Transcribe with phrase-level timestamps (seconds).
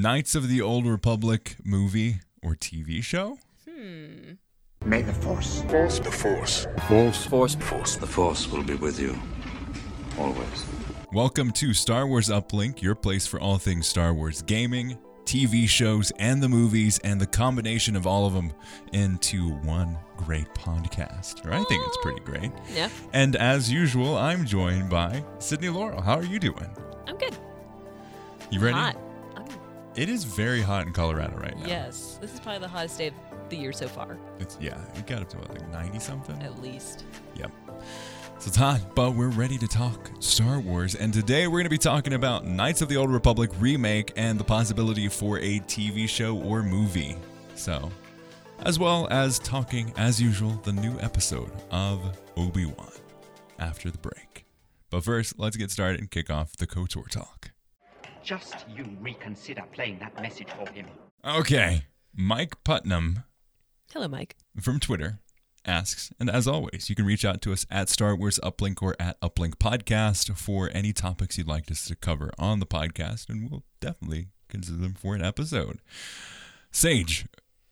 [0.00, 3.36] Knights of the Old Republic movie or TV show?
[3.68, 4.32] Hmm.
[4.82, 5.60] May the Force.
[5.68, 5.98] Force.
[5.98, 6.66] The Force.
[6.88, 7.26] Force.
[7.26, 7.54] Force.
[7.56, 7.96] Force.
[7.96, 9.14] The Force will be with you.
[10.18, 10.64] Always.
[11.12, 16.10] Welcome to Star Wars Uplink, your place for all things Star Wars gaming, TV shows,
[16.18, 18.54] and the movies, and the combination of all of them
[18.94, 21.44] into one great podcast.
[21.44, 22.52] Or I think it's pretty great.
[22.74, 26.00] Yeah, And as usual, I'm joined by Sydney Laurel.
[26.00, 26.74] How are you doing?
[27.06, 27.36] I'm good.
[28.50, 28.78] You ready?
[28.78, 28.96] Hot.
[30.00, 31.66] It is very hot in Colorado right now.
[31.66, 33.14] yes, this is probably the hottest day of
[33.50, 36.40] the year so far, It's yeah, it got up to what, like 90 something?
[36.42, 37.04] at least.
[37.34, 37.50] Yep.
[38.38, 40.94] So it's hot, but we're ready to talk Star Wars.
[40.94, 44.40] And today we're going to be talking about Knights of the Old Republic remake and
[44.40, 47.16] the possibility for a TV show or movie.
[47.54, 47.90] So,
[48.60, 52.90] as well as talking, as usual, the new episode of Obi Wan
[53.58, 54.46] after the break.
[54.88, 57.49] But first, let's get started and kick off the KOTOR talk.
[58.22, 60.86] Just you reconsider playing that message for him.
[61.24, 61.84] Okay,
[62.14, 63.24] Mike Putnam
[63.92, 64.36] Hello, Mike.
[64.60, 65.18] from Twitter
[65.64, 68.94] asks, and as always, you can reach out to us at Star Wars Uplink or
[68.98, 73.50] at Uplink Podcast for any topics you'd like us to cover on the podcast, and
[73.50, 75.80] we'll definitely consider them for an episode.
[76.70, 77.26] Sage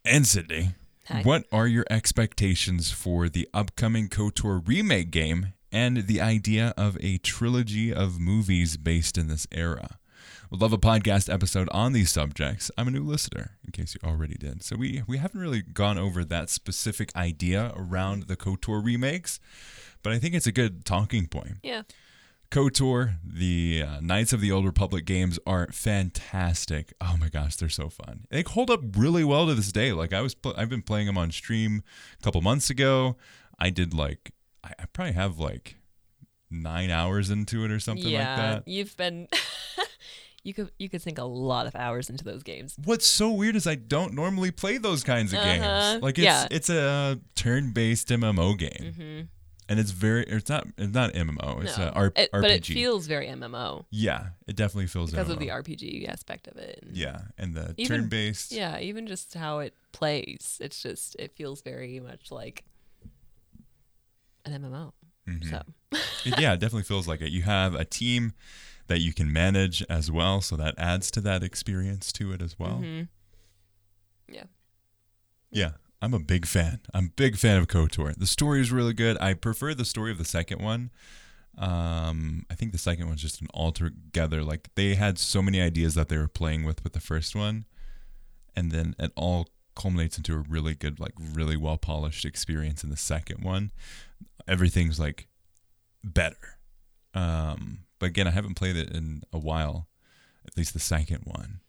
[0.04, 0.70] and Sydney,
[1.08, 1.22] Hi.
[1.22, 7.18] what are your expectations for the upcoming KOTOR remake game and the idea of a
[7.18, 9.98] trilogy of movies based in this era?
[10.50, 12.70] Would love a podcast episode on these subjects.
[12.76, 14.62] I'm a new listener, in case you already did.
[14.62, 19.40] So we we haven't really gone over that specific idea around the KOTOR remakes,
[20.02, 21.58] but I think it's a good talking point.
[21.62, 21.82] Yeah.
[22.50, 26.94] KOTOR, the uh, Knights of the Old Republic games are fantastic.
[26.98, 28.26] Oh my gosh, they're so fun.
[28.30, 29.92] They hold up really well to this day.
[29.92, 31.82] Like I was, pl- I've been playing them on stream
[32.18, 33.16] a couple months ago.
[33.58, 34.32] I did like,
[34.64, 35.76] I, I probably have like
[36.50, 38.68] nine hours into it or something yeah, like that.
[38.68, 39.28] you've been.
[40.44, 42.76] you could you could sink a lot of hours into those games.
[42.84, 45.92] What's so weird is I don't normally play those kinds of Uh-huh.
[45.92, 46.02] games.
[46.02, 46.46] Like it's Yeah.
[46.50, 49.20] it's a turn-based MMO game, hmm
[49.70, 51.62] and it's very it's not it's not MMO.
[51.62, 52.40] It's no, a R- It- RPG.
[52.40, 56.56] but it feels very MMO yeah, it definitely feels because of the RPG aspect of
[56.56, 56.78] it.
[56.86, 58.50] and- Yeah, and the Even- turn-based.
[58.52, 62.64] Yeah, even just how it plays, it's just it feels very much like
[64.44, 64.92] an MMO.
[65.28, 65.50] Mhm.
[65.50, 65.62] So
[66.38, 67.30] yeah, it definitely feels like it.
[67.30, 68.32] You have a team
[68.88, 72.58] that you can manage as well, so that adds to that experience to it as
[72.58, 72.80] well.
[72.82, 73.08] mhm.
[74.30, 74.44] yeah,
[75.50, 75.70] Yeah,
[76.02, 76.80] I'm a big fan.
[76.92, 78.16] I'm a big fan of KOTOR.
[78.16, 79.16] The story is really good.
[79.20, 80.90] I prefer the story of the second one.
[81.56, 85.94] Um, I think the second one's just an altogether like they had so many ideas
[85.94, 87.64] that they were playing with with the first one,
[88.54, 92.90] and then it all culminates into a really good, like really well polished experience in
[92.90, 93.72] the second one.
[94.46, 95.26] Everything's like
[96.04, 96.58] better.
[97.14, 99.88] Um, but again, I haven't played it in a while,
[100.46, 101.60] at least the second one.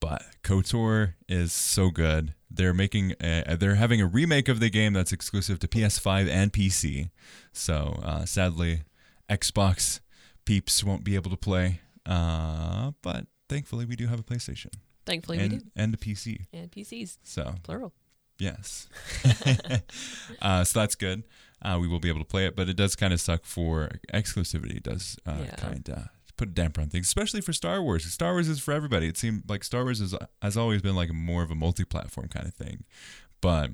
[0.00, 2.34] But KOTOR is so good.
[2.50, 6.52] They're making, a, they're having a remake of the game that's exclusive to PS5 and
[6.52, 7.10] PC.
[7.52, 8.82] So uh, sadly,
[9.30, 10.00] Xbox
[10.44, 11.80] peeps won't be able to play.
[12.04, 14.72] Uh, but thankfully, we do have a PlayStation
[15.04, 16.46] thankfully we and do, and a PC.
[16.52, 17.92] and PCs So plural.
[18.38, 18.88] Yes.
[20.42, 21.22] uh, so that's good.
[21.64, 23.88] Uh, we will be able to play it, but it does kind of suck for
[24.12, 24.76] exclusivity.
[24.76, 25.54] It does uh, Yeah.
[25.56, 28.04] kind of put a damper on things, especially for Star Wars.
[28.12, 29.06] Star Wars is for everybody.
[29.08, 32.46] It seemed like Star Wars is, has always been like more of a multi-platform kind
[32.46, 32.84] of thing,
[33.40, 33.70] but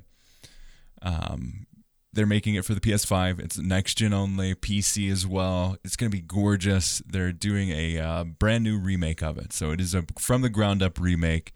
[1.01, 1.65] um,
[2.13, 3.39] they're making it for the PS5.
[3.39, 5.77] It's next gen only, PC as well.
[5.83, 7.01] It's going to be gorgeous.
[7.07, 9.53] They're doing a uh, brand new remake of it.
[9.53, 11.53] So it is a from the ground up remake.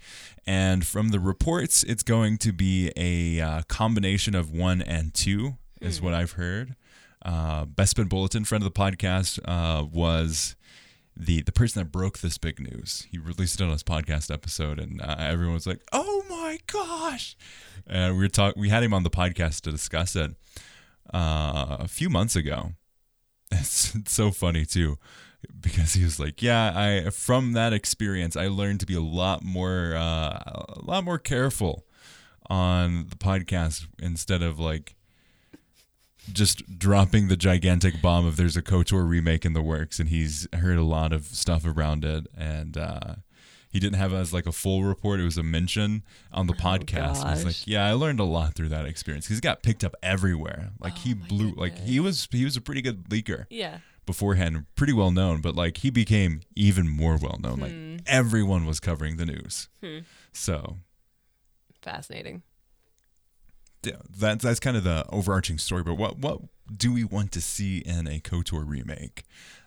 [0.47, 5.57] And from the reports, it's going to be a uh, combination of one and two,
[5.85, 6.75] is what I've heard.
[7.23, 10.55] Uh, Bespin Bulletin, friend of the podcast, uh, was
[11.17, 13.07] the the person that broke this big news.
[13.09, 17.37] He released it on his podcast episode, and uh, everyone was like, "Oh my gosh!"
[17.87, 20.31] And we were talk we had him on the podcast to discuss it
[21.13, 22.71] uh, a few months ago.
[23.51, 24.97] It's, it's so funny too,
[25.61, 29.43] because he was like, "Yeah, I from that experience, I learned to be a lot
[29.43, 31.85] more uh, a lot more careful
[32.49, 34.95] on the podcast instead of like."
[36.31, 40.47] Just dropping the gigantic bomb of there's a KOTOR remake in the works, and he's
[40.53, 43.15] heard a lot of stuff around it, and uh,
[43.71, 45.19] he didn't have as like a full report.
[45.19, 47.23] It was a mention on the podcast.
[47.25, 49.27] And He's like, yeah, I learned a lot through that experience.
[49.27, 50.71] He's got picked up everywhere.
[50.79, 51.51] Like he Oh my blew.
[51.55, 53.79] Like he was he was a pretty good leaker Yeah.
[54.05, 57.55] beforehand, pretty well known, but like he became even more well known.
[57.59, 57.61] Hmm.
[57.61, 59.67] Like everyone was covering the news.
[60.31, 60.77] So
[61.81, 62.41] Fascinating.
[63.85, 65.83] Yeah, that's that's kind of the overarching story.
[65.83, 66.39] But what what
[66.75, 69.23] do we want to see in a Kotor remake?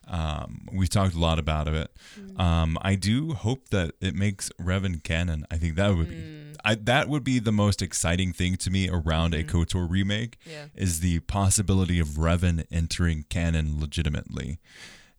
[0.06, 1.90] Um, we've talked a lot about it.
[2.38, 5.44] Um, I do hope that it makes Revan canon.
[5.50, 8.88] I think that would be I, that would be the most exciting thing to me
[8.88, 10.66] around a Kotor remake Yeah.
[10.74, 14.58] is the possibility of Revan entering canon legitimately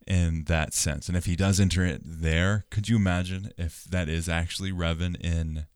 [0.08, 1.08] in that sense.
[1.08, 5.16] And if he does enter it there, could you imagine if that is actually Revan
[5.22, 5.68] in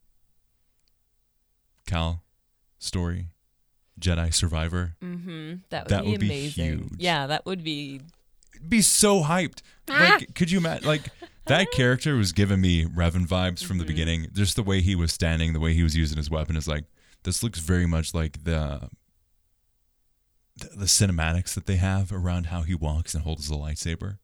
[1.86, 2.23] Cal
[2.78, 3.28] story,
[4.00, 4.96] Jedi Survivor?
[5.02, 5.54] Mm-hmm.
[5.70, 6.64] That would That be would be amazing.
[6.78, 6.88] huge.
[6.98, 8.00] Yeah, that would be.
[8.68, 9.62] be so hyped.
[9.88, 10.86] Like, could you imagine?
[10.86, 11.02] Like,
[11.46, 14.28] that character was giving me Revan vibes from the beginning.
[14.32, 16.84] Just the way he was standing, the way he was using his weapon is like,
[17.24, 18.88] this looks very much like the,
[20.56, 24.18] the the cinematics that they have around how he walks and holds the lightsaber.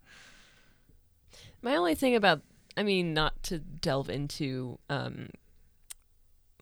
[1.62, 2.41] My only thing about,
[2.76, 5.29] I mean, not to delve into, um,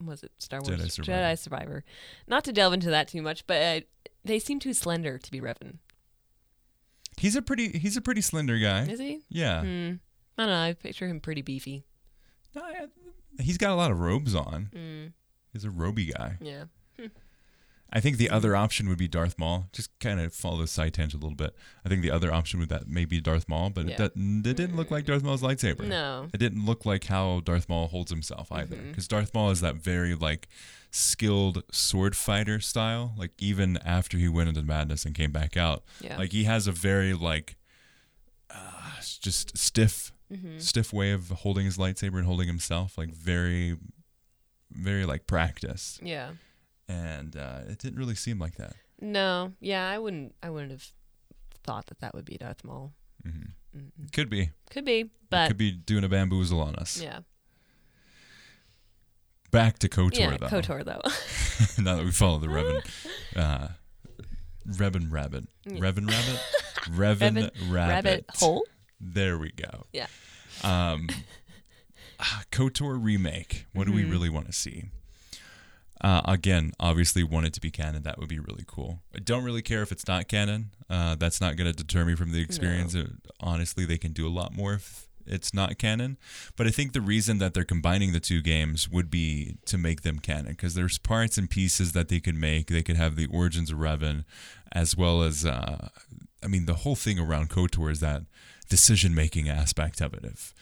[0.06, 1.12] was it Star Wars Jedi Survivor.
[1.18, 1.84] Jedi Survivor?
[2.26, 3.80] Not to delve into that too much, but uh,
[4.24, 5.78] they seem too slender to be Revan.
[7.16, 8.84] He's a pretty he's a pretty slender guy.
[8.86, 9.20] Is he?
[9.28, 9.92] Yeah, Hmm.
[10.36, 10.54] I don't know.
[10.62, 11.84] I picture him pretty beefy.
[12.54, 12.86] No, I-
[13.42, 14.70] he's got a lot of robes on.
[14.74, 15.12] Mm.
[15.52, 16.36] He's a roby guy.
[16.40, 16.64] Yeah.
[17.90, 19.64] I think the other option would be Darth Maul.
[19.72, 21.54] Just kind of follow the side tangent a little bit.
[21.86, 23.94] I think the other option would that maybe Darth Maul, but Yeah.
[24.04, 25.86] it, it didn't look like Darth Maul's lightsaber.
[25.86, 26.28] No.
[26.34, 28.76] It didn't look like how Darth Maul holds himself either.
[28.76, 28.90] Mm-hmm.
[28.90, 30.48] Because Darth Maul is that very like
[30.90, 33.14] skilled sword fighter style.
[33.16, 36.18] Like even after he went into madness and came back out, Yeah.
[36.18, 37.56] like he has a very like
[38.50, 40.58] uh, just stiff, Mm-hmm.
[40.58, 42.98] stiff way of holding his lightsaber and holding himself.
[42.98, 43.78] Like very,
[44.70, 46.02] very like practiced.
[46.02, 46.32] Yeah.
[46.88, 48.74] And uh, it didn't really seem like that.
[49.00, 49.52] No.
[49.60, 49.88] Yeah.
[49.88, 50.34] I wouldn't.
[50.42, 50.86] I wouldn't have
[51.64, 52.92] thought that that would be Darth Maul.
[54.12, 54.50] Could be.
[54.70, 57.00] Could be, but Could be doing a bamboozle on us.
[57.00, 57.20] yeah.
[59.50, 60.36] Back to KOTOR yeah.
[60.38, 60.46] though.
[60.48, 61.82] Kotor though.
[61.82, 62.82] now that we follow the Revan,
[63.36, 63.68] uh,
[64.68, 66.40] Revan Rabbit, Revan Rabbit,
[66.90, 68.64] Revan Rabbit, Rabbit hole.
[69.00, 69.86] There we go.
[69.92, 70.06] Yeah.
[70.62, 71.08] Um,
[72.20, 73.66] ah, KOTOR remake.
[73.72, 74.10] What do we Mm-hmm.
[74.10, 74.84] really want to see?
[76.00, 78.02] Uh, again, obviously, want it to be canon.
[78.02, 79.00] That would be really cool.
[79.14, 80.70] I don't really care if it's not canon.
[80.88, 82.94] Uh, that's not going to deter me from the experience.
[82.94, 83.08] Uh,
[83.40, 86.16] honestly, they can do a lot more if it's not canon.
[86.56, 90.02] But I think the reason that they're combining the two games would be to make
[90.02, 92.68] them canon because there's parts and pieces that they could make.
[92.68, 94.24] They could have the origins of Revan,
[94.72, 95.88] as well as, uh,
[96.42, 98.22] I mean, the whole thing around KOTOR is that
[98.68, 100.24] decision making aspect of it.
[100.24, 100.54] If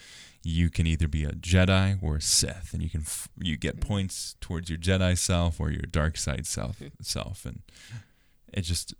[0.46, 3.80] you can either be a Jedi or a Sith, and you can f- you get
[3.80, 7.62] points towards your Jedi self or your dark side self self, and
[8.52, 8.94] it just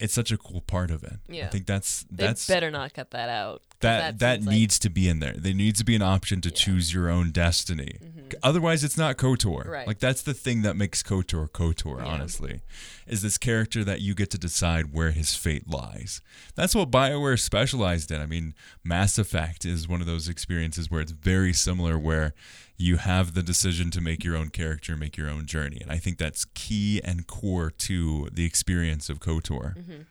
[0.00, 1.18] it's such a cool part of it.
[1.28, 1.46] Yeah.
[1.46, 3.62] I think that's They that's better not cut that out.
[3.80, 5.34] that that, like- needs to be in there.
[5.34, 7.98] There needs to be an option to choose your own destiny.
[8.42, 9.60] Otherwise, it's not Kotor.
[9.60, 9.70] Mm-hmm.
[9.70, 9.86] Right.
[9.86, 11.98] Like that's the thing that makes Kotor Kotor.
[11.98, 12.06] Yeah.
[12.06, 12.62] Honestly,
[13.06, 16.20] is this character that you get to decide where his fate lies.
[16.54, 18.20] That's what Bioware specialized in.
[18.20, 22.34] I mean, Mass Effect is one of those experiences where it's very similar, where
[22.76, 25.98] you have the decision to make your own character, make your own journey, and I
[25.98, 29.76] think that's key and core to the experience of Kotor.
[29.76, 30.02] Mm-hmm.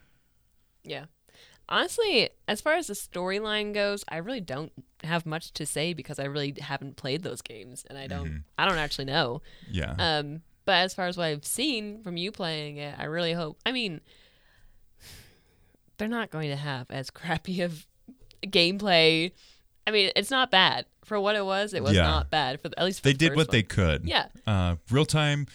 [0.83, 1.05] Yeah.
[1.69, 4.71] Honestly, as far as the storyline goes, I really don't
[5.03, 8.37] have much to say because I really haven't played those games and I don't Mm-hmm.
[8.57, 9.41] I don't actually know.
[9.71, 9.95] Yeah.
[9.97, 13.57] Um but as far as what I've seen from you playing it, I really hope
[13.65, 14.01] I mean
[15.97, 17.85] they're not going to have as crappy of
[18.43, 19.31] gameplay.
[19.85, 20.85] I mean, it's not bad.
[21.03, 22.03] For what it was, it was Yeah.
[22.03, 23.51] not bad for the, at least for they the did what one.
[23.51, 24.05] they could.
[24.05, 24.27] Yeah.
[24.47, 25.47] Uh, real time.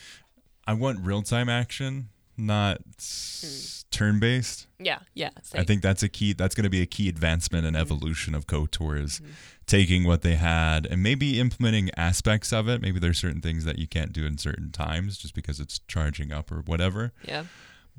[0.67, 4.67] I want real time action, not s- turn based.
[4.79, 5.31] Yeah, yeah.
[5.55, 6.35] I think that's a key.
[6.35, 9.33] That's going to be a key advancement and evolution of KOTOR is Mm-hmm.
[9.69, 12.81] Taking what they had and maybe implementing aspects of it.
[12.81, 16.33] Maybe there's certain things that you can't do in certain times just because it's charging
[16.33, 17.13] up or whatever.
[17.25, 17.45] yeah.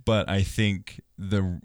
[0.03, 1.61] But I think the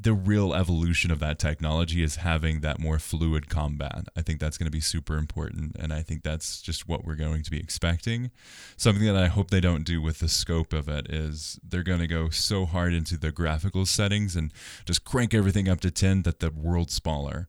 [0.00, 4.06] the real evolution of that technology is having that more fluid combat.
[4.14, 7.16] I think that's going to be super important, and I think that's just what we're
[7.16, 8.30] going to be expecting.
[8.76, 12.00] Something that I hope they don't do with the scope of it is they're going
[12.00, 14.52] to go so hard into the graphical settings and
[14.84, 17.48] just crank everything up to ten that the world's smaller.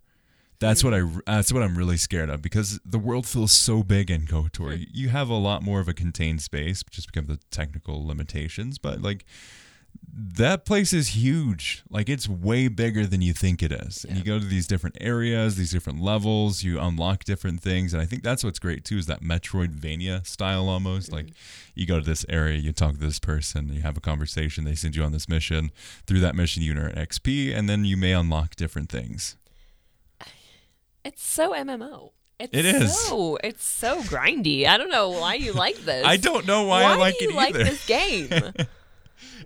[0.59, 1.21] That's what mm.
[1.27, 1.35] I.
[1.35, 4.77] That's what I'm really scared of because the world feels so big in KOTOR.
[4.77, 4.83] Hmm.
[4.91, 8.77] You have a lot more of a contained space, just because of the technical limitations.
[8.77, 9.05] But hmm.
[9.05, 9.25] like,
[10.11, 11.83] that place is huge.
[11.89, 14.05] Like it's way bigger than you think it is.
[14.05, 17.93] And you go to these different areas, these different levels, you unlock different things.
[17.93, 21.07] And I think that's what's great too is that Metroidvania style almost.
[21.07, 21.15] Mm-hmm.
[21.15, 21.27] Like
[21.73, 24.75] you go to this area, you talk to this person, you have a conversation, they
[24.75, 25.71] send you on this mission.
[26.05, 29.37] Through that mission you earn XP and then you may unlock different things.
[31.09, 32.11] It's so MMO.
[32.39, 32.97] It's It is.
[33.07, 34.65] So, it's so grindy.
[34.67, 36.05] I don't know why you like this.
[36.05, 37.63] I don't know why, Why I like do you it like either.
[37.63, 38.29] this game?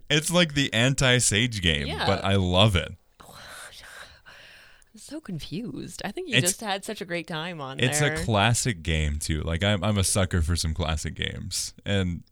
[0.10, 2.05] It's like the anti-Sage game, Yeah.
[2.05, 2.91] but I love it.
[3.22, 6.01] I'm so confused.
[6.05, 7.86] I think you It's- just had such a great time on it.
[7.86, 8.13] It's there.
[8.13, 9.41] a classic game too.
[9.41, 11.74] Like I'm I'm a sucker for some classic games.
[11.86, 12.24] And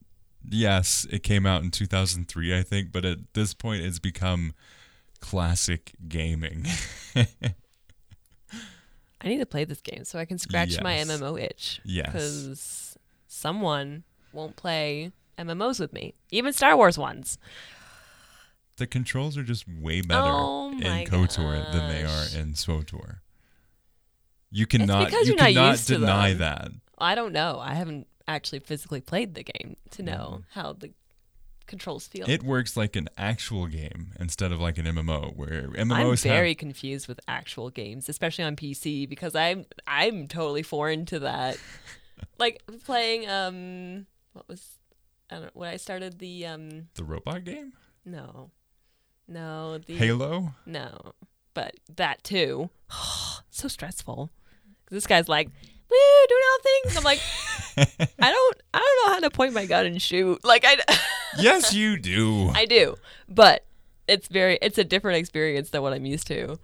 [0.47, 4.53] yes, it came out in 2003 I think, but at this point it's become
[5.21, 6.65] classic gaming.
[9.23, 11.79] I need to play this game so I can scratch my MMO itch.
[11.85, 12.05] Yes.
[12.07, 12.97] Because
[13.27, 17.37] someone won't play MMOs with me, even Star Wars ones.
[18.77, 23.17] the controls are just way better Oh in KOTOR than they are in SWTOR.
[24.49, 26.39] You cannot you you're not cannot deny them.
[26.39, 26.71] that.
[26.97, 27.59] I don't know.
[27.59, 30.43] I haven't actually physically played the game to know Mm.
[30.53, 30.91] how the
[31.71, 32.29] controls feel.
[32.29, 36.11] It works like an actual game instead of like an MMO where MMOs.
[36.11, 41.05] I'm very have confused with actual games, especially on PC, because I'm I'm totally foreign
[41.07, 41.57] to that.
[42.37, 44.77] like playing um what was
[45.31, 47.73] I don't know when I started the um the robot game?
[48.05, 48.51] no
[49.27, 50.53] no the Halo?
[50.65, 51.13] no
[51.53, 52.69] but that too
[53.49, 54.29] so stressful.
[54.89, 56.97] This guy's like woo doing all things.
[56.97, 57.21] I'm like
[58.21, 60.43] I don't I don't know how to point my gun and shoot.
[60.43, 60.77] Like I
[61.37, 62.49] yes, you do.
[62.53, 62.97] I do,
[63.29, 63.63] but
[64.07, 66.57] it's very it's a different experience than what I'm used to.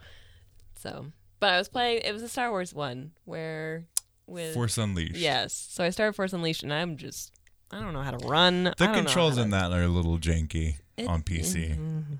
[0.75, 1.07] So,
[1.39, 2.01] but I was playing.
[2.05, 3.86] It was a Star Wars one where
[4.25, 5.15] with Force Unleashed.
[5.15, 5.53] yes.
[5.53, 7.31] So I started Force Unleashed, and I'm just
[7.71, 8.65] I don't know how to run.
[8.65, 11.77] The I don't controls in that are a little janky It- on PC.
[11.77, 12.13] Mm-hmm.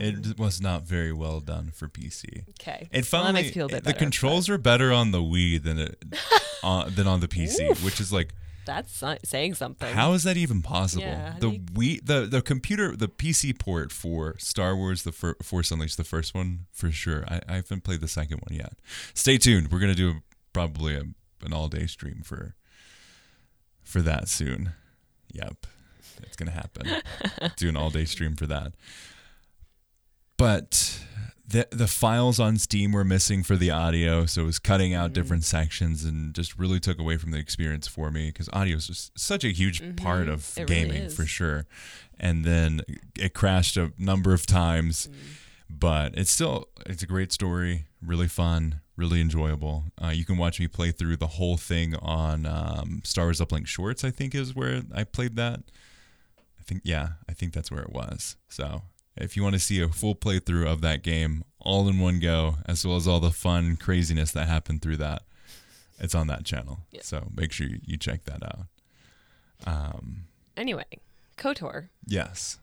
[0.00, 2.44] It was not very well done for PC.
[2.58, 5.10] Okay, It Well, finally makes me feel a bit the better, controls are better on
[5.12, 6.02] the Wii than it
[6.64, 7.84] uh, than on the PC, Oof.
[7.84, 8.34] which is like
[8.66, 9.94] That's saying something.
[9.94, 11.04] how is that even possible?
[11.04, 15.36] Yeah, the you- Wii the the computer the PC port for Star Wars the fir-
[15.42, 17.24] Force Unleashed the first one for sure.
[17.28, 18.74] I, I haven't played the second one yet.
[19.14, 19.70] Stay tuned.
[19.72, 20.14] We're gonna do a,
[20.52, 21.02] probably a,
[21.44, 22.54] an all day stream for
[23.84, 24.72] for that soon.
[25.32, 25.66] Yep,
[26.24, 27.02] it's gonna happen.
[27.56, 28.72] do an all day stream for that.
[30.36, 31.00] But
[31.48, 35.12] the the files on Steam were missing for the audio, so it was cutting out
[35.12, 38.86] different sections and just really took away from the experience for me because audio is
[38.88, 41.14] just such a huge part of It gaming is.
[41.16, 41.66] for sure.
[42.18, 42.80] And then
[43.16, 45.14] it crashed a number of times, Mm.
[45.80, 49.84] but it's still it's a great story, really fun, really enjoyable.
[50.02, 53.66] Uh, you can watch me play through the whole thing on um, Star Wars Uplink
[53.68, 54.02] Shorts.
[54.02, 55.60] I think is where I played that.
[56.58, 58.36] I think yeah, I think that's where it was.
[58.48, 58.82] So
[59.16, 62.56] if you want to see a full playthrough of that game all in one go,
[62.66, 65.22] as well as all the fun craziness that happened through that,
[65.98, 66.80] it's on that channel.
[66.92, 67.00] Yeah.
[67.02, 68.66] So make sure you, check that out.
[69.66, 70.24] Um,
[70.56, 70.84] Anyway,
[71.36, 71.88] Kotor.
[72.06, 72.58] yes.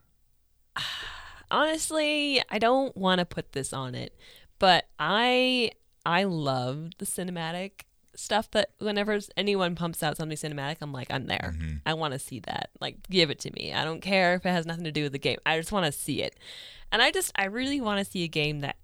[1.51, 4.15] honestly, I don't want to put this on it,
[4.59, 5.71] but I
[6.05, 7.83] I love the cinematic
[8.15, 11.53] stuff that whenever anyone pumps out something cinematic, I'm like, I'm there.
[11.57, 11.77] Mm-hmm.
[11.85, 12.69] I want to see that.
[12.79, 13.73] Like, give it to me.
[13.73, 15.37] I don't care if it has nothing to do with the game.
[15.45, 16.37] I just want to see it.
[16.91, 18.75] And I just I really want to see a game that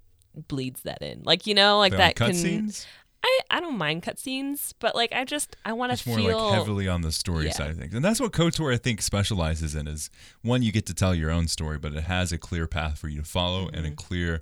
[0.47, 1.21] bleeds that in.
[1.23, 2.85] Like, you know, like that can cutscenes.
[3.21, 6.87] I, I don't mind cutscenes, but like I just I want to more like heavily
[6.87, 7.51] on the story Yeah.
[7.51, 9.87] side of things, and that's what KOTOR I think specializes in.
[9.89, 10.09] Is
[10.41, 13.09] one you get to tell your own story, but it has a clear path for
[13.09, 13.91] you to follow and Mm-hmm.
[13.93, 14.41] a clear,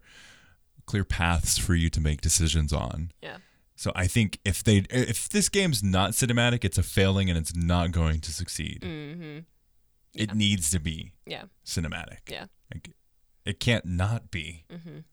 [0.86, 3.12] clear paths for you to make decisions on.
[3.22, 3.38] yeah.
[3.80, 7.56] So I think if they if this game's not cinematic, it's a failing and it's
[7.56, 8.82] not going to succeed.
[8.82, 9.46] Mhm.
[10.16, 11.44] It needs to be Yeah.
[11.64, 12.22] cinematic.
[12.28, 12.48] Yeah.
[12.74, 12.90] Like,
[13.46, 14.66] it can't not be.
[14.70, 15.04] Mhm.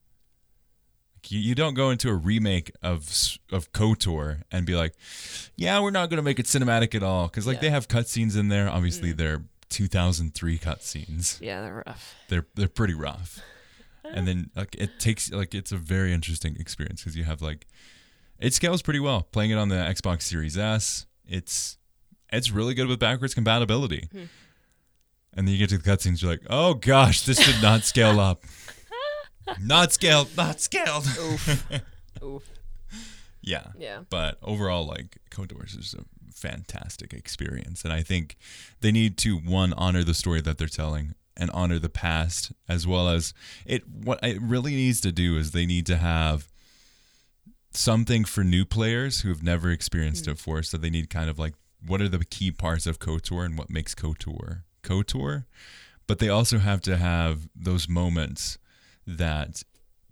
[1.17, 3.07] Like, you, you don't go into a remake of
[3.53, 4.95] of KOTOR and be like,
[5.57, 7.61] yeah, we're not going to make it cinematic at all because like Yeah.
[7.63, 8.69] they have cutscenes in there.
[8.71, 11.39] Obviously, they're 2003 cutscenes.
[11.41, 12.15] Yeah, they're rough.
[12.29, 13.41] They're they're pretty rough.
[14.05, 17.67] And then like it takes like it's a very interesting experience because you have like
[18.45, 19.23] it scales pretty well.
[19.33, 21.79] Playing it on the Xbox Series S, it's
[22.31, 24.09] it's really good with backwards compatibility.
[24.13, 24.25] Hmm.
[25.37, 28.21] And then you get to the cutscenes, you're like, oh gosh, this did not scale
[28.21, 28.45] up.
[29.61, 31.07] not scaled, not scaled.
[31.07, 31.67] Oof.
[32.23, 32.49] Oof.
[33.41, 33.69] Yeah.
[33.79, 34.01] Yeah.
[34.11, 38.37] But overall, like KOTOR is a fantastic experience, and I think
[38.81, 42.87] they need to one honor the story that they're telling and honor the past as
[42.87, 43.33] well as
[43.65, 43.89] it.
[43.89, 46.53] What it really needs to do is they need to have
[47.77, 50.33] something for new players who have never experienced hmm.
[50.33, 50.63] it before.
[50.63, 51.55] So they need kind of like
[51.87, 54.63] what are the key parts of KOTOR and what makes KOTOR?
[54.83, 55.45] KOTOR,
[56.07, 58.59] but they also have to have those moments
[59.07, 59.63] that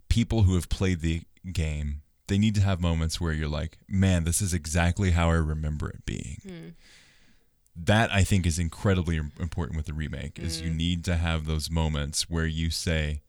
[0.09, 4.25] people who have played the game they need to have moments where you're like man
[4.25, 6.39] this is exactly how i remember it being.
[6.43, 6.69] Hmm.
[7.75, 10.77] That i think is incredibly important with the remake is you hmm.
[10.77, 13.23] need to have those moments where you say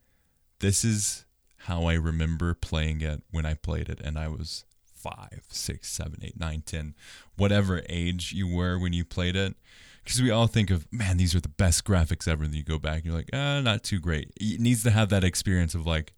[0.59, 1.25] this is
[1.63, 4.65] how i remember playing it when i played it and i was
[4.95, 6.95] five, six, seven, eight, nine, ten,
[7.35, 9.53] whatever age you were when you played it.
[10.01, 12.45] Because we all think of, man, these are the best graphics ever.
[12.45, 14.31] And you go back and you're like, ah, not too great.
[14.39, 16.13] It needs to have that experience of like,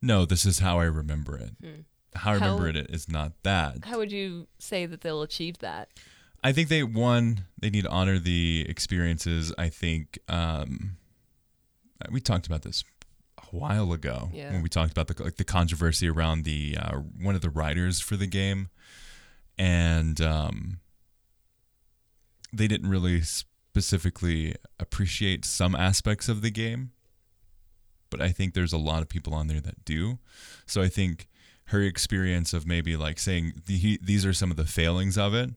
[0.00, 1.50] no, this is how I remember it.
[2.14, 2.42] How I Hmm.
[2.44, 3.78] How- remember it is not that.
[3.84, 5.88] How would you say that they'll achieve that?
[6.44, 9.52] I think they one they need to honor the experiences.
[9.58, 10.96] I think um,
[12.08, 12.84] we talked about this
[13.52, 14.52] a while ago Yeah.
[14.52, 18.00] when we talked about the like the controversy around the uh, one of the writers
[18.00, 18.68] for the game,
[19.58, 20.80] and um,
[22.52, 26.92] they didn't really specifically appreciate some aspects of the game.
[28.10, 30.18] But I think there's a lot of people on there that do.
[30.66, 31.28] So I think
[31.66, 35.50] her experience of maybe like saying the, these are some of the failings of it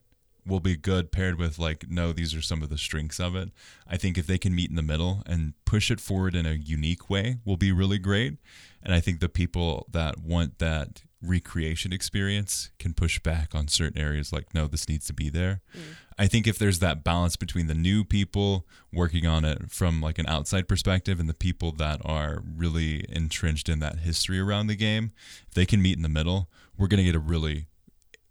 [0.46, 3.50] will be good paired with like no these are some of the strengths of it.
[3.88, 6.54] I think if they can meet in the middle and push it forward in a
[6.54, 8.38] unique way will be really great.
[8.84, 14.02] And i think the people that want that recreation experience can push back on certain
[14.02, 15.62] areas like no this needs to be there.
[15.76, 15.82] Mm.
[16.18, 20.20] I think if there's that balance between the new people working on it from like
[20.20, 24.76] an outside perspective and the people that are really entrenched in that history around the
[24.76, 25.12] game
[25.48, 27.68] if they can meet in the middle we're going to get a really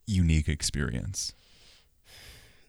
[0.07, 1.33] unique experience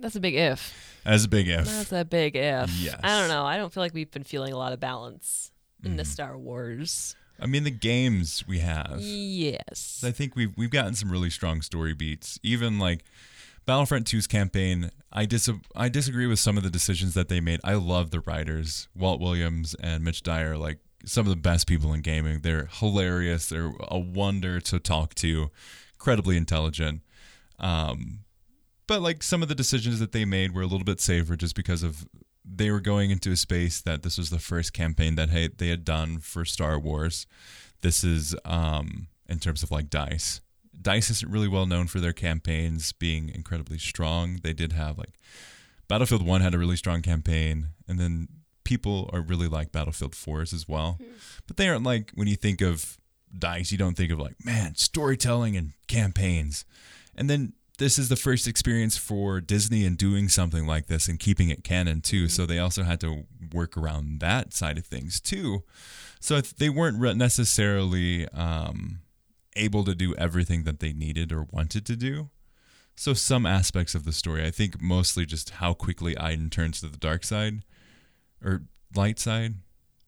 [0.02, 0.74] That's a big if.
[1.06, 1.66] That's a big if.
[1.66, 2.70] That's a big if.
[2.80, 3.00] Yes.
[3.04, 3.46] I don't know.
[3.46, 5.52] I don't feel like we've been feeling a lot of balance
[5.84, 5.98] in Mm-hmm.
[5.98, 7.16] the Star Wars.
[7.40, 8.98] I mean, the games we have.
[9.00, 10.04] Yes.
[10.06, 12.40] I think we've we've gotten some really strong story beats.
[12.44, 13.04] Even like
[13.66, 17.60] Battlefront 2's campaign, I dis I disagree with some of the decisions that they made.
[17.64, 21.94] I love the writers, Walt Williams and Mitch Dyer, like some of the best people
[21.94, 22.42] in gaming.
[22.42, 23.48] They're hilarious.
[23.50, 25.50] They're a wonder to talk to,
[25.96, 27.02] incredibly intelligent.
[27.60, 28.20] Um,
[28.92, 31.56] but like some of the decisions that they made were a little bit safer just
[31.56, 32.06] because of
[32.44, 35.70] they were going into a space that this was the first campaign that hey, they
[35.70, 37.26] had done for Star Wars.
[37.80, 40.42] This is um, in terms of like Dice.
[40.82, 44.42] Dice isn't really well known for their campaigns being incredibly strong.
[44.44, 45.14] They did have like
[45.88, 48.28] Battlefield 1 had a really strong campaign, and then
[48.66, 50.98] people are really like Battlefield 4s as well.
[51.48, 52.98] But they aren't like when you think of
[53.40, 56.66] Dice, you don't think of like, man, storytelling and campaigns.
[57.16, 61.20] And then this is the first experience for Disney in doing something like this and
[61.20, 62.28] keeping it canon too.
[62.28, 65.64] So they also had to work around that side of things too.
[66.20, 69.00] So they weren't necessarily um,
[69.56, 72.30] able to do everything that they needed or wanted to do.
[72.96, 76.88] So some aspects of the story, I think mostly just how quickly Iden turns to
[76.88, 77.64] the dark side
[78.46, 78.62] or
[78.96, 79.56] light side.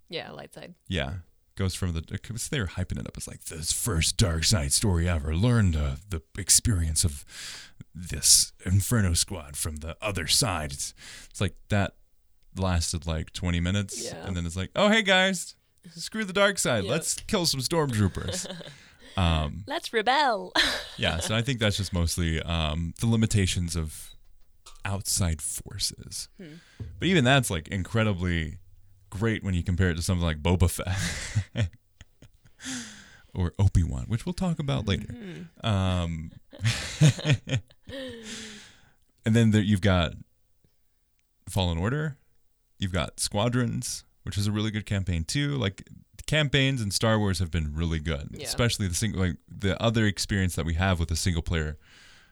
[0.10, 0.76] yeah, light side.
[0.88, 1.14] Yeah.
[1.56, 4.74] Goes from the because they were hyping it up as like this first dark side
[4.74, 5.36] story ever.
[5.36, 7.24] Learned uh, the experience of
[7.94, 10.72] this Inferno squad from the other side.
[10.72, 10.94] It's,
[11.30, 11.94] it's like that
[12.58, 14.04] lasted like 20 minutes.
[14.04, 14.26] Yeah.
[14.26, 15.56] And then it's like, oh, hey guys,
[15.92, 16.84] screw the dark side.
[16.86, 16.92] Yep.
[16.92, 18.48] Let's kill some stormtroopers.
[19.18, 20.54] um, Let's rebel.
[20.98, 21.20] yeah.
[21.20, 24.16] So I think that's just mostly um, the limitations of
[24.86, 26.30] outside forces.
[27.00, 28.58] But even that's like incredibly
[29.20, 31.70] great when you compare it to something like Boba Fett
[33.36, 35.14] or Obi Wan, which we'll talk about later.
[35.64, 36.32] Um,
[39.26, 40.14] and then there, you've got
[41.50, 42.18] Fallen Order,
[42.80, 45.56] you've got Squadrons, which is a really good campaign too.
[45.58, 45.88] Like
[46.26, 48.46] campaigns in Star Wars have been really good, Yeah.
[48.46, 51.78] especially the single like the other experience that we have with a single player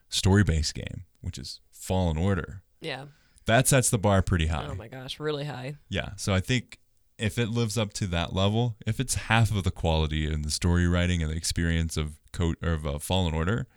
[0.10, 2.64] story based game, which is Fallen Order.
[2.80, 3.06] yeah.
[3.46, 4.68] That sets the bar pretty high.
[4.70, 5.76] Oh my gosh, really high.
[5.90, 6.10] Yeah.
[6.16, 6.80] So I think
[7.18, 10.52] if it lives up to that level, if it's half of the quality and the
[10.52, 13.68] story writing and the experience of KOTOR of uh, Fallen Order,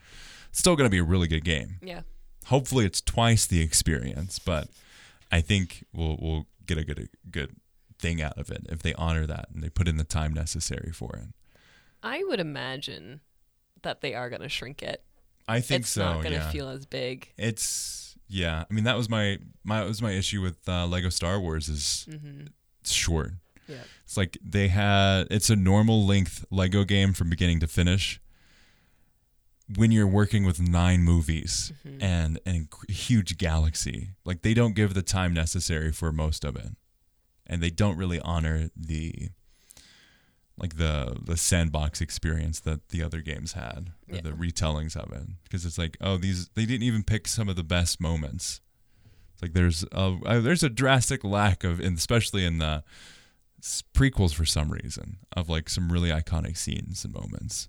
[0.48, 1.76] it's still going to be a really good game.
[1.82, 2.02] Yeah.
[2.46, 4.68] Hopefully, it's twice the experience, but
[5.32, 7.56] I think we'll we'll get a good good
[7.98, 10.92] thing out of it if they honor that and they put in the time necessary
[10.92, 11.28] for it.
[12.02, 13.20] I would imagine
[13.82, 15.02] that they are going to shrink it.
[15.48, 16.02] I think it's so.
[16.02, 16.50] It's not going to yeah.
[16.50, 17.32] feel as big.
[17.36, 18.64] it's yeah.
[18.68, 22.06] I mean, that was my my was my issue with uh, Lego Star Wars is
[22.10, 22.46] Mm-hmm.
[22.80, 23.32] it's short.
[23.68, 23.76] Yeah.
[24.04, 28.20] It's like they had it's a normal length Lego game from beginning to finish.
[29.76, 32.02] When you're working with nine movies Mm-hmm.
[32.02, 36.54] and and a huge galaxy, like they don't give the time necessary for most of
[36.56, 36.76] it,
[37.46, 39.30] and they don't really honor the
[40.56, 44.20] like the the sandbox experience that the other games had, or Yeah.
[44.22, 47.56] the retellings of it, because it's like oh these they didn't even pick some of
[47.56, 48.60] the best moments.
[49.32, 52.84] It's like there's a uh, there's a drastic lack of, and especially in the
[53.94, 57.68] prequels for some reason, of like some really iconic scenes and moments.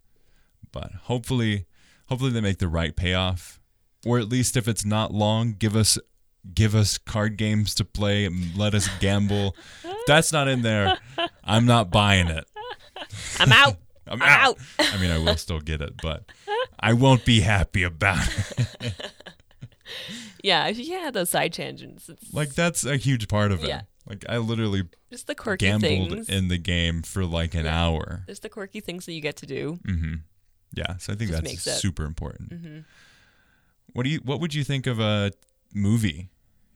[0.71, 1.65] But hopefully,
[2.07, 3.59] hopefully they make the right payoff,
[4.05, 5.97] or at least if it's not long, give us
[6.53, 9.55] give us card games to play and let us gamble.
[10.07, 10.97] That's not in there.
[11.43, 12.45] I'm not buying it.
[13.39, 13.75] I'm out.
[14.07, 14.39] I'm, I'm out.
[14.49, 14.57] out.
[14.93, 16.23] I mean, I will still get it, but
[16.79, 18.93] I won't be happy about it.
[20.43, 23.67] Yeah, if you can't those side tangents, it's like that's a huge part of it.
[23.67, 23.81] Yeah.
[24.07, 26.29] Like I literally just the quirky gambled things.
[26.29, 28.21] in the game for like an hour.
[28.27, 29.79] There's the quirky things that you get to do.
[29.87, 30.13] Mm-hmm.
[30.75, 32.53] Yeah, so I think Just that's super important.
[32.53, 32.79] hmm
[33.93, 34.19] What do you?
[34.19, 35.31] What would you think of a
[35.73, 36.29] movie?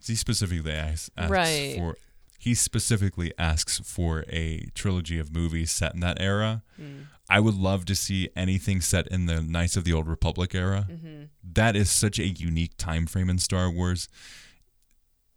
[0.04, 1.76] He specifically asks, asks Right.
[1.78, 1.96] for.
[2.40, 6.64] He specifically asks for a trilogy of movies set in that era.
[6.82, 7.08] Mm.
[7.30, 10.88] I would love to see anything set in the Knights of the Old Republic era.
[10.90, 11.24] Mm-hmm.
[11.44, 14.08] That is such a unique time frame in Star Wars.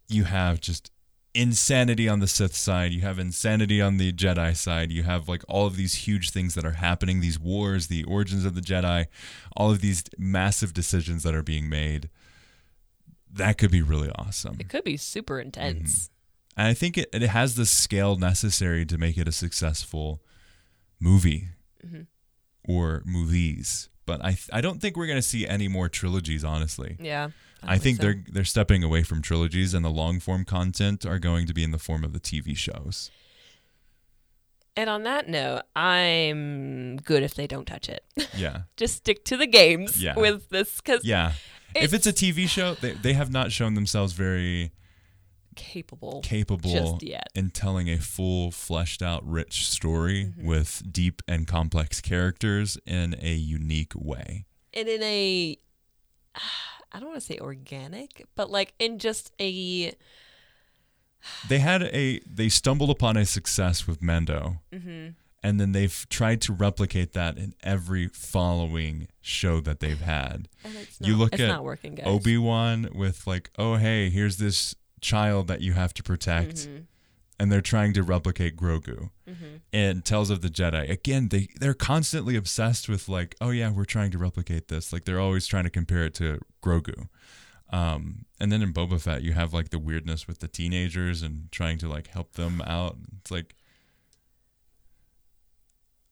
[0.07, 0.91] You have just
[1.33, 5.43] insanity on the Sith side, you have insanity on the Jedi side, you have like
[5.49, 9.07] all of these huge things that are happening, these wars, the origins of the Jedi,
[9.57, 12.09] all of these massive decisions that are being made.
[13.31, 14.57] That could be really awesome.
[14.59, 16.11] It could be super intense.
[16.55, 20.21] And I think it, it has the scale necessary to make it a successful
[20.99, 21.49] movie
[21.85, 22.07] Mhm.
[22.63, 23.89] or movies.
[24.05, 26.97] But I I don't think we're gonna see any more trilogies, honestly.
[26.99, 27.29] Yeah.
[27.63, 28.03] I think so.
[28.03, 31.63] they're they're stepping away from trilogies and the long form content are going to be
[31.63, 33.09] in the form of the TV shows.
[34.75, 38.03] And on that note, I'm good if they don't touch it.
[38.35, 38.63] Yeah.
[38.77, 40.15] Just stick to the games Yeah.
[40.17, 41.33] with this because Yeah.
[41.75, 44.71] if it's a TV show, they, they have not shown themselves very
[45.53, 46.21] capable.
[46.23, 47.29] capable Just yet.
[47.35, 50.47] in telling a full, fleshed out, rich story Mm-hmm.
[50.47, 54.45] with deep and complex characters in a unique way.
[54.73, 55.57] and in a
[56.91, 59.93] I don't want to say organic, but like in just a
[61.47, 65.09] They had a they stumbled upon a success with Mando, mm-hmm.
[65.41, 70.49] and then they've tried to replicate that in every following show that they've had.
[70.63, 72.05] and it's You look at not working, guys.
[72.07, 76.85] Obi Wan with like, oh hey, here's this child that you have to protect, Mhm.
[77.39, 79.09] and they're trying to replicate Grogu.
[79.27, 79.61] Mhm.
[79.71, 83.85] And Tales of the Jedi again, they they're constantly obsessed with like, oh yeah, we're
[83.85, 84.91] trying to replicate this.
[84.93, 87.07] Like they're always trying to compare it to Grogu.
[87.69, 91.51] Um, and then in Boba Fett, you have like the weirdness with the teenagers and
[91.51, 92.97] trying to like help them out.
[93.19, 93.55] It's like,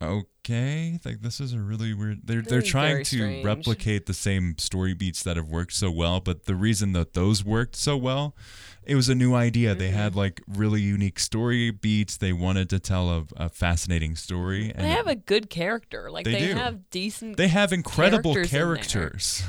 [0.02, 2.22] okay, like this is a really weird.
[2.26, 3.46] They're they're trying to strange.
[3.46, 7.44] replicate the same story beats that have worked so well, but the reason that those
[7.46, 8.36] worked so well,
[8.84, 9.76] it was a new idea.
[9.76, 9.98] They Mm-hmm.
[9.98, 12.18] had like really unique story beats.
[12.18, 16.10] They wanted to tell a, a fascinating story, and They have a good character.
[16.12, 19.44] Like They they, have decent they have incredible characters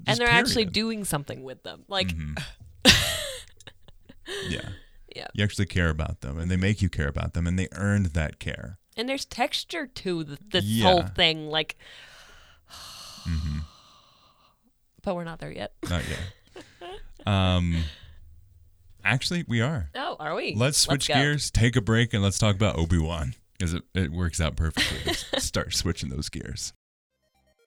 [0.00, 1.84] in and they're actually doing something with them.
[1.88, 2.42] Like Mhm.
[4.48, 4.68] yeah.
[5.14, 5.26] Yeah.
[5.34, 8.06] You actually care about them and they make you care about them and they earned
[8.14, 8.78] that care.
[8.96, 10.84] and there's texture to th- this Yeah.
[10.84, 11.76] whole thing like
[13.24, 13.58] hmm
[15.02, 15.72] but we're not there yet.
[15.88, 17.26] Not yet.
[17.26, 17.84] um,
[19.04, 19.90] actually, we are.
[19.94, 20.54] Oh, are we?
[20.54, 21.14] Let's switch go.
[21.14, 24.56] gears, take a break, and let's talk about Obi Wan because it, it works out
[24.56, 26.72] perfectly start switching those gears.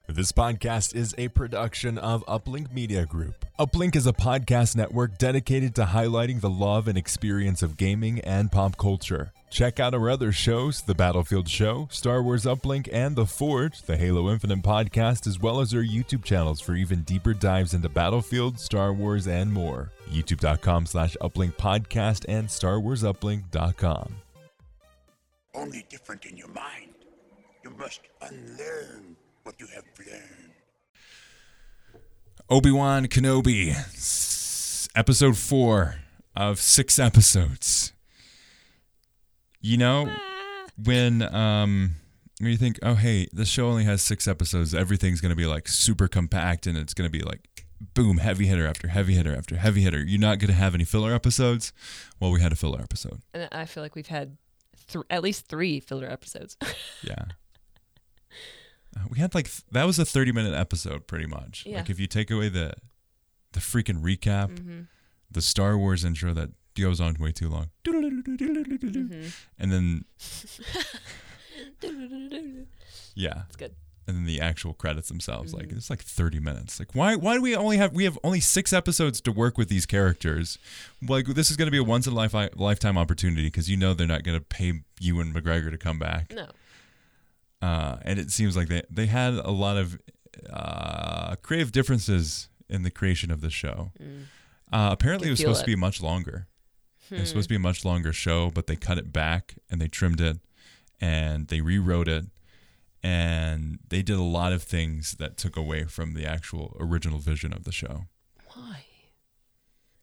[0.07, 3.45] This podcast is a production of Uplink Media Group.
[3.57, 8.51] Uplink is a podcast network dedicated to highlighting the love and experience of gaming and
[8.51, 9.31] pop culture.
[9.49, 13.95] Check out our other shows, The Battlefield Show, Star Wars Uplink, and The Forge, the
[13.95, 18.59] Halo Infinite podcast, as well as our YouTube channels for even deeper dives into Battlefield,
[18.59, 19.91] Star Wars, and more.
[20.09, 24.15] YouTube.com slash Uplink Podcast and StarWarsUplink.com.
[25.53, 26.91] only different in your mind.
[27.63, 30.21] You must unlearn what you have learned.
[32.49, 33.69] Obi Wan Kenobi,
[34.95, 35.95] episode four
[36.35, 37.93] of six episodes.
[39.61, 40.09] You know,
[40.83, 41.95] when um
[42.39, 45.67] when you think, oh hey, this show only has six episodes, everything's gonna be like
[45.67, 47.47] super compact and it's gonna be like
[47.93, 49.99] boom, heavy hitter after heavy hitter after heavy hitter.
[50.03, 51.71] You're not gonna have any filler episodes.
[52.19, 53.21] Well, we had a filler episode.
[53.33, 54.37] And I feel like we've had
[54.87, 56.57] th- at least 3 filler episodes.
[57.03, 57.25] Yeah.
[58.97, 61.63] Uh, we had like th- that was a 30 minute episode pretty much.
[61.65, 61.77] Yeah.
[61.77, 62.73] Like if you take away the
[63.53, 64.81] the freaking recap, Mm-hmm.
[65.29, 67.69] the Star Wars intro that goes on way too long.
[67.85, 69.27] Mm-hmm.
[69.59, 70.05] And then
[73.15, 73.75] yeah, It's good.
[74.07, 75.61] and then the actual credits themselves Mm-hmm.
[75.67, 76.79] like it's like 30 minutes.
[76.79, 79.69] Like why why do we only have we have only 6 episodes to work with
[79.69, 80.57] these characters?
[81.07, 83.77] Like this is going to be a once in a life, lifetime opportunity because you
[83.77, 86.33] know they're not going to pay Ewan McGregor to come back.
[86.33, 86.47] No.
[87.61, 89.99] Uh, and it seems like they they had a lot of
[90.51, 93.91] uh, creative differences in the creation of the show.
[94.71, 95.29] Uh, apparently, Mm.
[95.29, 95.65] It was supposed it.
[95.65, 96.47] to be much longer.
[97.09, 97.25] It was Hmm.
[97.25, 100.21] supposed to be a much longer show, but they cut it back and they trimmed
[100.21, 100.37] it
[101.01, 102.25] and they rewrote it
[103.03, 107.51] and they did a lot of things that took away from the actual original vision
[107.51, 108.05] of the show.
[108.53, 108.85] Why?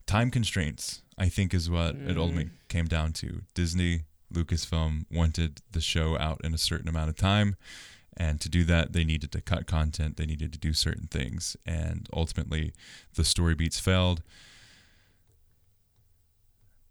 [0.07, 2.19] Time constraints, I think, is what it Mm.
[2.19, 3.43] ultimately came down to.
[3.55, 7.57] Disney, Lucasfilm wanted the show out in a certain amount of time,
[8.19, 11.57] And to do that, they needed to cut content, they needed to do certain things.
[11.65, 12.73] And ultimately,
[13.15, 14.23] the story beats failed.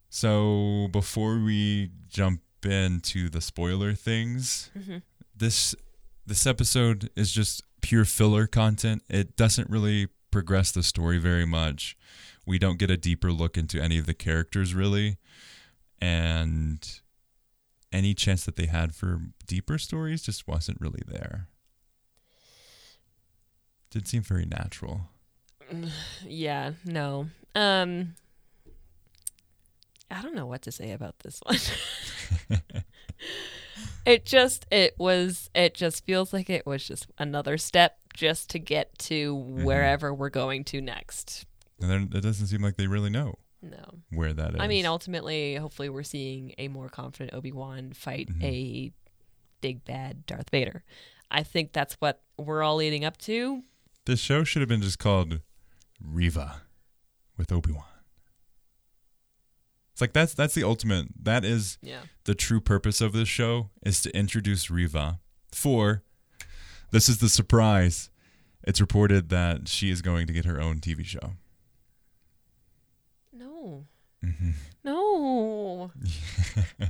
[0.10, 4.97] So before we jump into the spoiler things, mm-hmm.
[5.36, 5.76] this
[6.26, 9.04] this episode is just pure filler content.
[9.10, 11.95] It doesn't really progress the story very much.
[12.45, 15.17] We don't get a deeper look into any of the characters really,
[16.02, 17.02] and
[17.91, 21.47] any chance that they had for deeper stories just wasn't really there.
[23.91, 25.02] Didn't seem very natural.
[26.26, 27.28] Yeah, no.
[27.56, 28.15] Um
[30.10, 32.60] I don't know what to say about this one.
[34.06, 38.60] it just it was it just feels like it was just another step just to
[38.60, 41.45] get to wherever we're going to next.
[41.82, 44.00] And then it doesn't seem like they really know No.
[44.12, 44.60] where that is.
[44.60, 48.43] I mean, ultimately, hopefully, we're seeing a more confident Obi Wan fight Mm-hmm.
[48.43, 48.91] a
[49.62, 50.84] big bad Darth Vader.
[51.32, 53.63] I think that's what we're all leading up to.
[54.06, 55.41] this show should have been just called
[56.02, 56.62] Reva
[57.38, 57.84] with Obi Wan.
[59.91, 61.08] It's like that's that's the ultimate.
[61.22, 62.02] That is Yeah.
[62.26, 65.20] the true purpose of this show is to introduce Reva.
[65.52, 66.04] For
[66.91, 68.10] this is the surprise.
[68.63, 71.34] It's reported that she is going to get her own TV show.
[73.68, 73.86] No.
[74.26, 74.52] Mm-hmm.
[74.84, 75.92] No.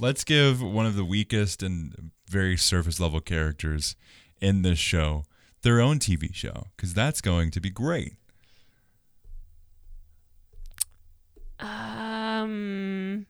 [0.00, 3.96] Let's give one of the weakest and very surface level characters
[4.40, 5.24] in this show
[5.62, 8.14] their own TV show because that's going to be great.
[11.58, 13.26] Um,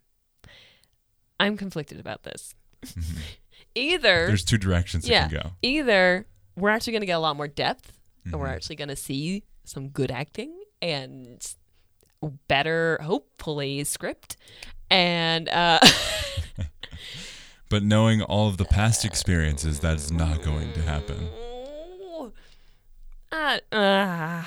[1.38, 2.54] I'm conflicted about this.
[3.74, 4.26] Either Mm-hmm.
[4.28, 5.50] There's two directions yeah, can go.
[5.62, 7.92] either we're actually going to get a lot more depth,
[8.24, 8.54] and we're Mhm.
[8.54, 11.44] actually going to see some good acting and
[12.48, 14.36] better, hopefully, script,
[14.90, 15.80] and uh,
[17.70, 21.28] But knowing all of the past experiences, that is not going to happen.
[23.32, 24.42] uh, uh,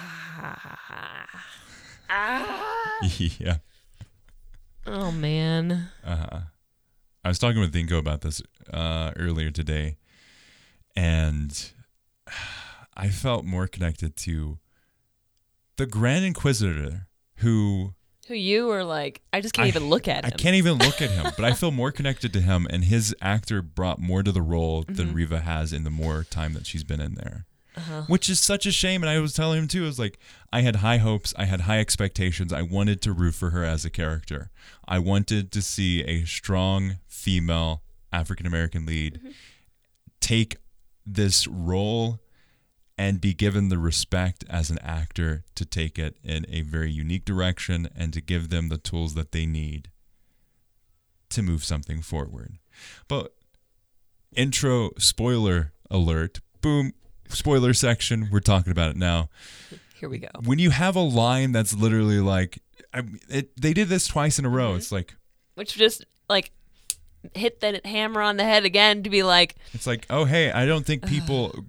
[2.10, 3.00] ah.
[3.18, 3.58] yeah.
[4.86, 6.40] oh man, Uh, huh.
[7.26, 9.98] I was talking with Dingo about this uh, earlier today,
[10.96, 11.72] and
[12.96, 14.58] I felt more connected to
[15.76, 17.94] the Grand Inquisitor, who
[18.28, 19.22] who you were like?
[19.32, 20.32] I just can't I- even look at him.
[20.34, 23.16] I can't even look at him, but I feel more connected to him, and his
[23.22, 25.16] actor brought more to the role than Mm-hmm.
[25.16, 27.46] Reva has in the more time that she's been in there.
[27.78, 28.02] Uh-huh.
[28.08, 29.04] Which is such a shame.
[29.04, 30.18] And I was telling him too, I was like,
[30.52, 32.52] I had high hopes, I had high expectations.
[32.52, 34.50] I wanted to root for her as a character.
[34.88, 39.20] I wanted to see a strong female African American lead
[40.20, 40.58] take
[41.06, 42.20] this role
[42.98, 47.26] and be given the respect as an actor to take it in a very unique
[47.26, 49.90] direction and to give them the tools that they need
[51.30, 52.58] to move something forward.
[53.08, 53.34] But
[54.36, 56.94] intro spoiler alert, boom,
[57.30, 59.30] spoiler section, we're talking about it now.
[60.00, 60.30] Here we go.
[60.44, 62.60] When you have a line that's literally like
[62.94, 64.58] I, it, they did this twice in a Mm-hmm.
[64.58, 64.76] row.
[64.76, 65.16] It's like
[65.56, 66.52] Which just like
[67.36, 70.66] hit that hammer on the head again to be like, It's like, oh hey, I
[70.66, 71.66] don't think people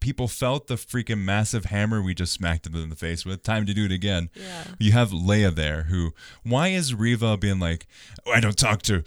[0.00, 3.42] people felt the freaking massive hammer we just smacked them in the face with.
[3.42, 4.30] Time to do it again.
[4.34, 4.64] Yeah.
[4.78, 7.86] You have Leia there, who why is Reva being like,
[8.26, 9.02] oh, I don't talk to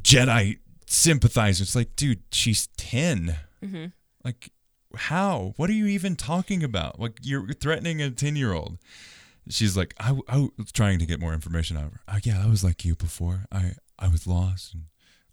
[0.00, 1.68] Jedi sympathizers?
[1.68, 3.86] It's like, dude, she's 10 mm-hmm.
[4.24, 4.50] Like,
[4.94, 5.54] how?
[5.56, 6.98] What are you even talking about?
[7.00, 8.78] Like, you're threatening a ten year old.
[9.48, 12.00] She's like, I, I was trying to get more information out of her.
[12.08, 13.44] Oh, yeah, I was like you before.
[13.50, 14.84] I, I was lost and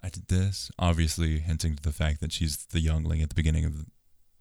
[0.02, 0.72] I did this.
[0.80, 3.86] Obviously, hinting to the fact that she's the youngling at the beginning of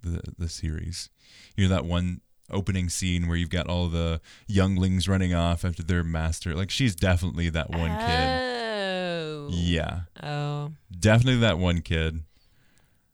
[0.08, 1.10] the, the, series.
[1.56, 5.82] You know, that one opening scene where you've got all the younglings running off after
[5.82, 6.54] their master.
[6.54, 8.50] Like, she's definitely that one kid.
[8.50, 9.48] Oh.
[9.50, 10.72] Yeah, Oh.
[10.98, 12.20] definitely that one kid.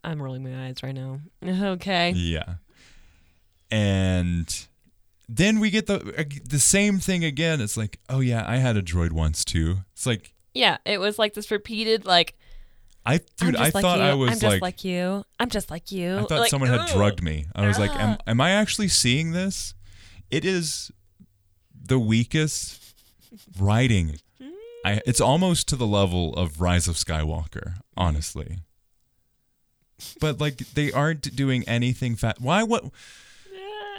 [0.02, 1.20] I'm rolling my eyes right now.
[1.44, 2.10] Okay.
[2.12, 2.54] Yeah.
[3.70, 4.66] And
[5.28, 7.60] then we get the the same thing again.
[7.60, 9.78] It's like, oh yeah, I had a droid once too.
[9.92, 12.36] It's like Yeah, it was like this repeated like
[13.06, 14.04] I dude, I'm I like thought you.
[14.04, 15.24] I I'm was just like, like, you.
[15.38, 16.18] I'm just like you.
[16.18, 17.46] I thought Like, someone had drugged me.
[17.54, 18.22] I was like, am, Ah.
[18.26, 19.74] am I actually seeing this?
[20.30, 20.90] It is
[21.74, 22.94] the weakest
[23.58, 24.18] writing.
[24.84, 28.58] I it's almost to the level of Rise of Skywalker, honestly.
[30.20, 32.40] But like they aren't doing anything fat.
[32.40, 32.84] Why what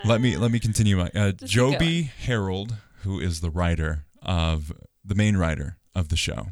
[0.06, 0.98] Let me let me continue.
[0.98, 4.72] My uh, Joby Harold, who is the writer of
[5.06, 6.48] the main writer of the show,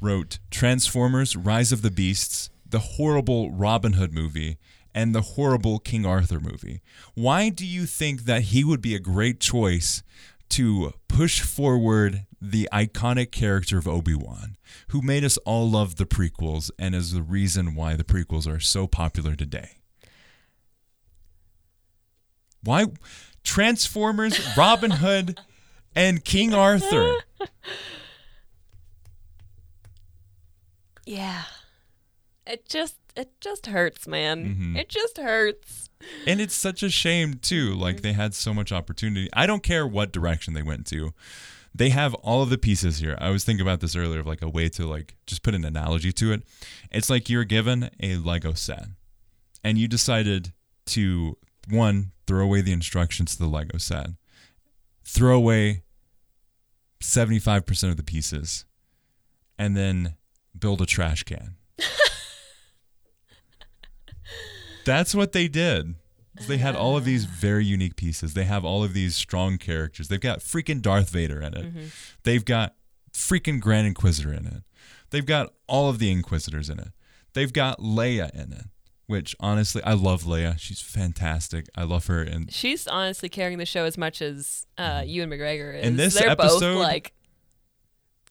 [0.00, 4.58] wrote Transformers: Rise of the Beasts, the horrible Robin Hood movie,
[4.94, 6.82] and the horrible King Arthur movie.
[7.14, 10.02] Why do you think that he would be a great choice
[10.50, 14.56] to push forward the iconic character of Obi-Wan,
[14.88, 18.60] who made us all love the prequels and is the reason why the prequels are
[18.60, 19.78] so popular today.
[22.62, 22.86] Why
[23.44, 25.40] Transformers, Robin Hood,
[25.94, 27.14] and King Arthur.
[31.08, 31.44] Yeah.
[32.46, 34.44] It just it just hurts, man.
[34.44, 34.76] Mm-hmm.
[34.76, 35.88] It just hurts.
[36.26, 37.74] And it's such a shame too.
[37.74, 39.28] Like they had so much opportunity.
[39.32, 41.14] I don't care what direction they went to.
[41.74, 43.16] They have all of the pieces here.
[43.20, 45.64] I was thinking about this earlier of like a way to like just put an
[45.64, 46.42] analogy to it.
[46.90, 48.84] It's like you're given a Lego set
[49.64, 50.52] and you decided
[50.86, 51.38] to
[51.70, 54.08] one throw away the instructions to the Lego set.
[55.04, 55.84] Throw away
[57.00, 58.66] 75% of the pieces
[59.58, 60.14] and then
[60.60, 61.56] build a trash can.
[64.84, 65.94] That's what they did.
[66.46, 68.34] They had all of these very unique pieces.
[68.34, 70.08] They have all of these strong characters.
[70.08, 71.66] They've got freaking Darth Vader in it.
[72.22, 72.74] They've got
[73.12, 74.62] freaking Grand Inquisitor in it.
[75.10, 76.88] They've got all of the Inquisitors in it.
[77.34, 78.64] They've got Leia in it,
[79.06, 80.58] which honestly, I love Leia.
[80.58, 81.66] She's fantastic.
[81.74, 82.22] I love her.
[82.22, 85.86] And She's honestly carrying the show as much as uh, Ewan McGregor is.
[85.86, 87.12] In this They're episode- both like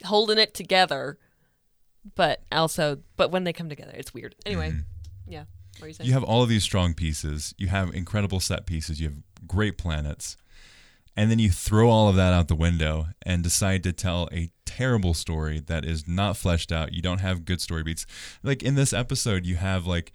[0.06, 1.18] holding it together,
[2.16, 4.36] but also, but when they come together, it's weird.
[4.46, 4.74] Anyway,
[5.28, 5.46] yeah.
[5.80, 6.06] What are you saying?
[6.06, 6.08] Mm-hmm.
[6.08, 7.54] you have all of these strong pieces.
[7.58, 9.00] You have incredible set pieces.
[9.00, 9.18] You have
[9.48, 10.38] great planets.
[11.16, 14.52] And then you throw all of that out the window and decide to tell a
[14.66, 16.94] terrible story that is not fleshed out.
[16.94, 18.06] You don't have good story beats.
[18.44, 20.12] Like in this episode, you have like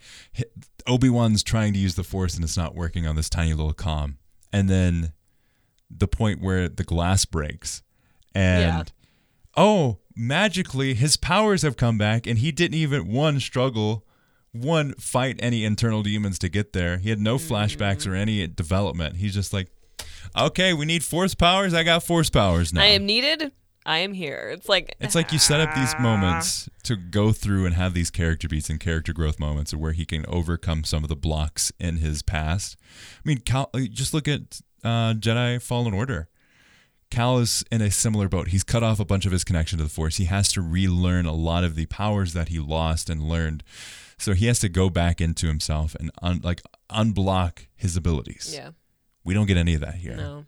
[0.87, 3.73] Obi Wan's trying to use the Force and it's not working on this tiny little
[3.73, 4.17] com.
[4.53, 5.11] And then
[5.91, 7.83] the point where the glass breaks.
[8.33, 8.83] And Yeah.
[9.55, 14.05] Oh, magically his powers have come back and he didn't even one struggle,
[14.51, 16.97] one fight any internal demons to get there.
[16.97, 19.17] He had no flashbacks or any development.
[19.17, 19.69] He's just like,
[20.37, 21.73] okay, we need force powers.
[21.73, 22.81] I got force powers now.
[22.81, 23.51] I am needed.
[23.85, 24.51] I am here.
[24.53, 28.09] It's like It's like you set up these moments to go through and have these
[28.09, 31.97] character beats and character growth moments where he can overcome some of the blocks in
[31.97, 32.77] his past.
[33.17, 36.29] I mean, uh, just look at uh, Jedi Fallen Order.
[37.13, 38.47] Cal is in a similar boat.
[38.49, 40.17] He's cut off a bunch of his connection to the Force.
[40.17, 43.63] He has to relearn a lot of the powers that he lost and learned.
[44.17, 48.51] So he has to go back into himself and un- like unblock his abilities.
[48.53, 48.71] yeah.
[49.25, 50.17] We don't get any of that here.
[50.17, 50.45] No.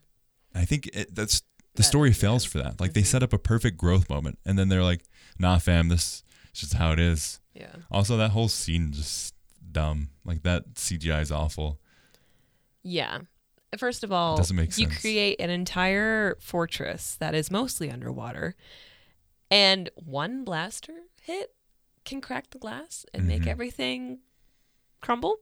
[0.54, 1.40] I think it, that's
[1.76, 2.80] the That- story fails for that.
[2.80, 3.08] Like they Mm-hmm.
[3.08, 5.04] set up a perfect growth moment, and then they're like,
[5.40, 6.24] "Nah, fam, this
[6.54, 7.68] is just how it is." Yeah.
[7.92, 9.36] Also, that whole scene is just
[9.72, 10.10] dumb.
[10.26, 11.80] Like that CGI is awful.
[12.84, 13.20] Yeah.
[13.78, 15.02] First of all, Doesn't make you sense.
[15.02, 18.56] create an entire fortress that is mostly underwater,
[19.52, 21.54] and one blaster hit
[22.04, 23.48] can crack the glass and make Mhm.
[23.48, 24.20] everything
[25.02, 25.38] crumble.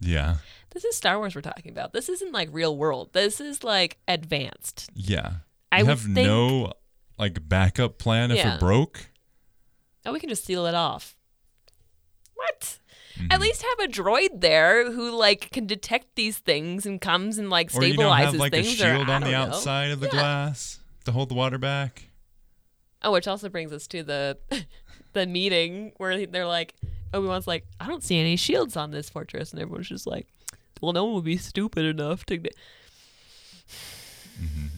[0.00, 0.36] Yeah,
[0.70, 1.92] This is Star Wars we're talking about.
[1.92, 3.12] This isn't like real world.
[3.14, 4.88] This is like advanced.
[4.94, 5.38] yeah.
[5.72, 6.72] I you would have think- no
[7.18, 8.54] like backup plan if Yeah.
[8.54, 9.10] it broke.
[10.06, 11.16] Oh, we can just seal it off.
[12.34, 12.78] What?
[13.18, 13.32] Mm-hmm.
[13.32, 17.50] At least have a droid there who like can detect these things and comes and
[17.50, 18.74] like stabilizes Or you know, have like a things.
[18.74, 19.42] shield or, on the know.
[19.42, 20.12] outside of the Yeah.
[20.12, 22.10] glass to hold the water back.
[23.02, 24.38] Oh, which also brings us to the
[25.14, 26.74] the meeting where they're like,
[27.12, 30.26] Obi Wan's like, I don't see any shields on this fortress, and everyone's just like,
[30.80, 32.40] Well, no one would be stupid enough to.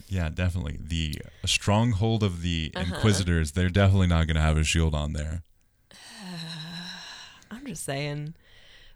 [0.09, 0.79] Yeah, definitely.
[0.81, 2.95] The stronghold of the Uh-huh.
[2.95, 5.43] Inquisitors, they're definitely not going to have a shield on there.
[7.61, 8.35] I'm just saying,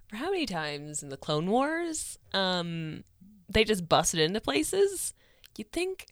[0.09, 3.05] for how many times in the Clone Wars, um,
[3.49, 5.13] they just busted into places.
[5.59, 6.07] You'd think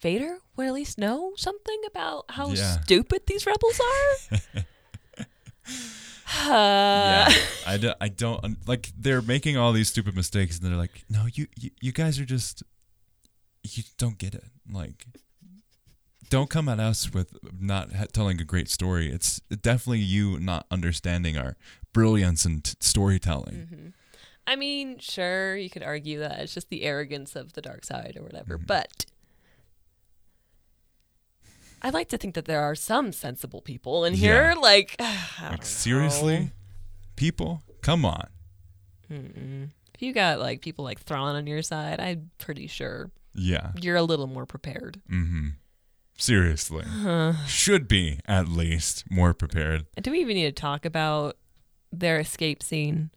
[0.00, 2.80] Vader would at least know something about how Yeah.
[2.80, 4.64] stupid these rebels are.
[6.46, 7.28] yeah,
[7.66, 8.92] I, do, I don't like.
[8.98, 12.24] They're making all these stupid mistakes, and they're like, "No, you, you, you guys are
[12.24, 12.62] just,
[13.62, 14.44] you don't get it.
[14.70, 15.06] Like,
[16.30, 19.10] don't come at us with not ha- telling a great story.
[19.10, 21.56] It's definitely you not understanding our
[21.94, 23.94] brilliance and t- storytelling.
[24.46, 28.18] I mean, sure, you could argue that it's just the arrogance of the dark side
[28.20, 28.66] or whatever, Mm-hmm.
[28.66, 29.06] but
[31.82, 34.52] I like to think that there are some sensible people in here.
[34.54, 34.60] Yeah.
[34.60, 36.50] Like, I Like, seriously,
[37.16, 38.28] people, come on.
[39.10, 43.96] if you got like people like Thrawn on your side, I'm pretty sure Yeah, you're
[43.96, 45.00] a little more prepared.
[45.10, 45.48] mm-hmm.
[46.16, 46.84] seriously,
[47.46, 49.84] should be at least more prepared.
[50.00, 51.36] Do we even need to talk about
[52.00, 53.10] their escape scene?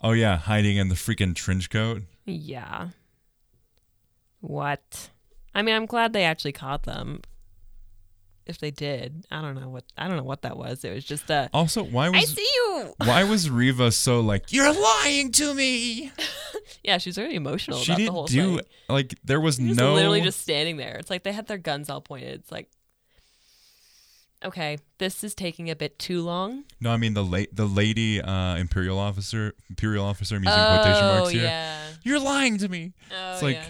[0.00, 2.02] Oh yeah, hiding in the freaking trench coat.
[2.24, 2.88] Yeah.
[4.40, 5.10] What?
[5.54, 7.22] I mean, I'm glad they actually caught them.
[8.46, 9.24] if they did.
[9.30, 10.84] I don't know what I don't know what that was.
[10.84, 12.94] It was just a Also, why was I see you.
[12.98, 16.12] why was Reva so like you're lying to me?
[16.82, 18.66] Yeah, she's very emotional she about didn't whole do thing.
[18.88, 20.96] like there was was no literally just standing there.
[20.98, 22.40] It's like they had their guns all pointed.
[22.40, 22.68] It's like,
[24.46, 26.64] okay, this is taking a bit too long.
[26.80, 26.90] no.
[26.90, 30.36] I mean the late the lady uh, imperial officer imperial officer.
[30.36, 31.42] I'm using quotation oh marks here.
[31.42, 31.78] yeah.
[32.02, 32.92] You're lying to me.
[33.12, 33.68] Oh It's like yeah.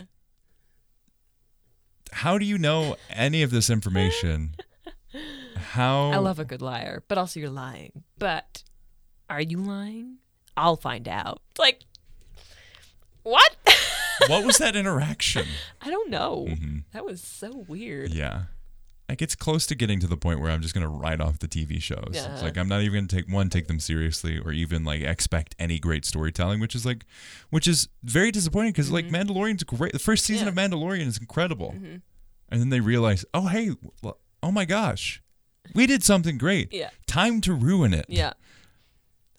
[2.12, 4.54] how do you know any of this information?
[5.56, 8.04] How I love a good liar, but also you're lying.
[8.18, 8.62] But
[9.30, 10.18] are you lying?
[10.56, 11.40] I'll find out.
[11.58, 11.80] Like,
[13.22, 13.56] what?
[14.28, 15.46] what was that interaction?
[15.80, 16.46] I don't know.
[16.48, 16.78] Mm-hmm.
[16.92, 18.12] That was so weird.
[18.12, 18.44] Yeah.
[19.08, 21.46] Like it's close to getting to the point where I'm just gonna write off the
[21.46, 22.10] TV shows.
[22.12, 22.32] Yeah.
[22.32, 25.54] It's like I'm not even gonna take one, take them seriously, or even like expect
[25.60, 27.04] any great storytelling, which is like,
[27.50, 29.92] which is very disappointing because like Mandalorian's great.
[29.92, 30.58] The first season Mm-hmm.
[30.58, 30.64] Yeah.
[30.64, 32.02] of Mandalorian is incredible, and
[32.50, 33.70] then they realize, oh hey,
[34.42, 35.22] oh my gosh,
[35.74, 36.72] we did something great.
[36.72, 36.90] Yeah.
[37.06, 38.06] Time to ruin it.
[38.08, 38.32] Yeah.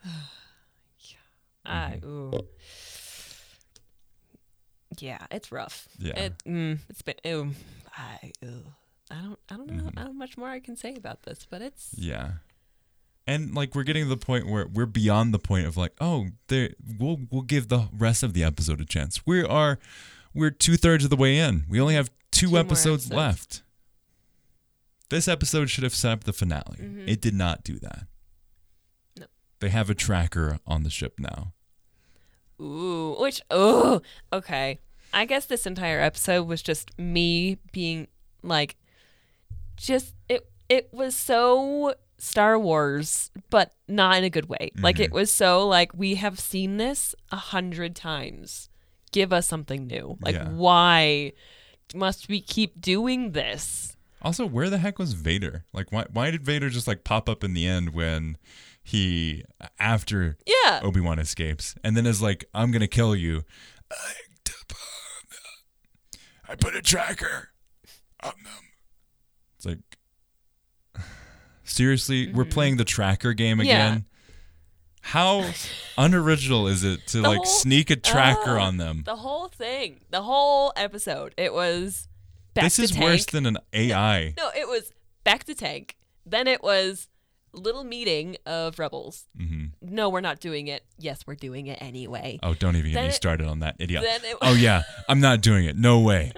[1.65, 2.37] I Mm-hmm.
[4.99, 5.87] Yeah, it's rough.
[5.99, 6.17] Yeah.
[6.17, 7.15] It, mm, it's been.
[7.23, 7.51] Ew,
[7.97, 8.31] I.
[8.41, 8.63] Ew.
[9.11, 9.39] I don't.
[9.49, 9.97] I don't know Mm-hmm.
[9.99, 11.93] how much more I can say about this, but it's.
[11.97, 12.31] Yeah.
[13.25, 16.27] And like we're getting to the point where we're beyond the point of like, oh,
[16.47, 19.25] there we'll we'll give the rest of the episode a chance.
[19.25, 19.79] We are
[20.33, 21.63] we're two thirds of the way in.
[21.69, 23.11] We only have two, Two episodes, episodes.
[23.13, 23.61] left.
[25.09, 26.79] This episode should have set up the finale.
[27.05, 28.03] It did not do that.
[29.17, 29.25] No.
[29.61, 31.53] They have a tracker on the ship now.
[32.61, 34.01] Ooh, which oh,
[34.33, 34.79] okay.
[35.13, 38.07] I guess this entire episode was just me being
[38.43, 38.75] like,
[39.77, 40.49] just it.
[40.69, 44.71] It was so Star Wars, but not in a good way.
[44.77, 45.15] Like it mm-hmm.
[45.15, 48.69] was so like we have seen this a hundred times.
[49.11, 50.17] Give us something new.
[50.21, 50.49] Like Yeah.
[50.49, 51.33] why
[51.95, 53.95] must we keep doing this?
[54.21, 55.63] Also, where the heck was Vader?
[55.73, 58.37] Like why why did Vader just like pop up in the end when
[58.83, 59.43] he
[59.79, 60.81] after Yeah.
[60.83, 63.43] Obi Wan escapes, and then is like, "I'm gonna kill you."
[66.49, 67.49] I put a tracker
[68.23, 68.66] on them.
[69.57, 69.79] It's like,
[71.63, 73.67] seriously, we're playing the tracker game Mm-hmm.
[73.67, 73.87] Yeah.
[73.89, 74.05] again.
[75.01, 75.49] How
[75.97, 79.03] unoriginal is it to The like whole- sneak a tracker Oh, on them?
[79.05, 82.07] The whole thing, the whole episode, it was
[82.53, 83.03] back This is tank.
[83.05, 84.33] worse than an AI.
[84.37, 84.91] No, it was
[85.25, 85.95] bacta tank.
[86.25, 87.07] Then it was
[87.53, 89.25] little meeting of rebels.
[89.39, 89.67] Mm-hmm.
[89.95, 90.83] No, we're not doing it.
[90.99, 92.37] Yes, we're doing it anyway.
[92.43, 94.03] Oh, don't even get Then me it- started on that idiot.
[94.41, 95.77] oh yeah, I'm not doing it.
[95.77, 96.33] No way.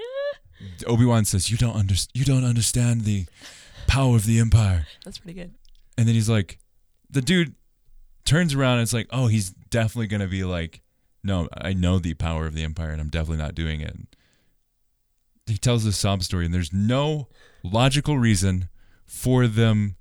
[0.86, 3.26] Obi Wan says, "You don't under- You don't understand the
[3.88, 5.54] power of the Empire." That's pretty good.
[5.98, 6.60] And then he's like,
[7.10, 7.56] the dude
[8.26, 10.82] turns around and it's like, oh, he's definitely going to be like,
[11.24, 13.96] no, I know the power of the Empire and I'm definitely not doing it.
[15.46, 17.28] He tells this sob story and there's no
[17.64, 18.70] logical reason
[19.06, 19.96] for them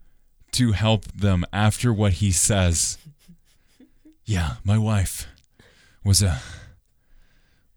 [0.53, 2.99] to help them after what he says.
[4.25, 5.27] Yeah, my wife
[6.05, 6.41] was a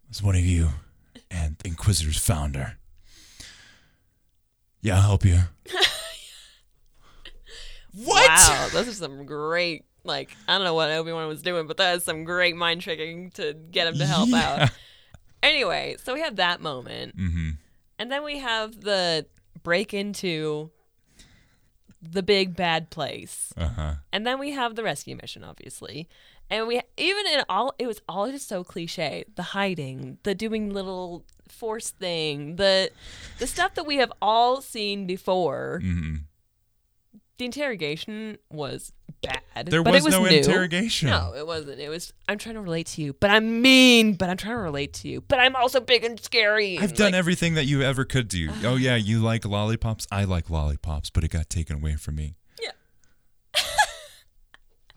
[0.09, 0.69] was one of you
[1.31, 2.77] and the Inquisitors found her.
[4.81, 5.39] Yeah, I'll help you.
[7.93, 8.29] what?
[8.29, 9.85] Wow, those are some great.
[10.03, 12.81] Like I don't know what Obi Wan was doing, but that is some great mind
[12.81, 14.63] tricking to get him to help Yeah.
[14.63, 14.69] out.
[15.43, 17.49] Anyway, so we have that moment, Mm-hmm.
[17.99, 19.25] and then we have the
[19.63, 20.71] break into
[22.01, 23.53] the big bad place.
[23.55, 23.93] Uh huh.
[24.11, 26.07] And then we have the rescue mission, obviously.
[26.51, 29.23] And we even in all it was all just so cliche.
[29.35, 32.91] The hiding, the doing little force thing, the
[33.39, 35.81] the stuff that we have all seen before.
[35.83, 36.15] Mm-hmm.
[37.37, 38.91] The interrogation was
[39.23, 39.65] bad.
[39.65, 40.37] There but was, it was no new.
[40.37, 41.09] interrogation.
[41.09, 41.79] No, it wasn't.
[41.79, 44.61] It was I'm trying to relate to you, but I'm mean, but I'm trying to
[44.61, 45.21] relate to you.
[45.21, 46.77] But I'm also big and scary.
[46.77, 48.49] I've done like, everything that you ever could do.
[48.65, 50.05] Oh yeah, you like lollipops.
[50.11, 52.35] I like lollipops, but it got taken away from me.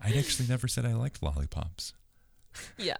[0.07, 0.15] Yeah.
[0.15, 1.93] I actually never said I liked lollipops.
[2.77, 2.97] Yeah.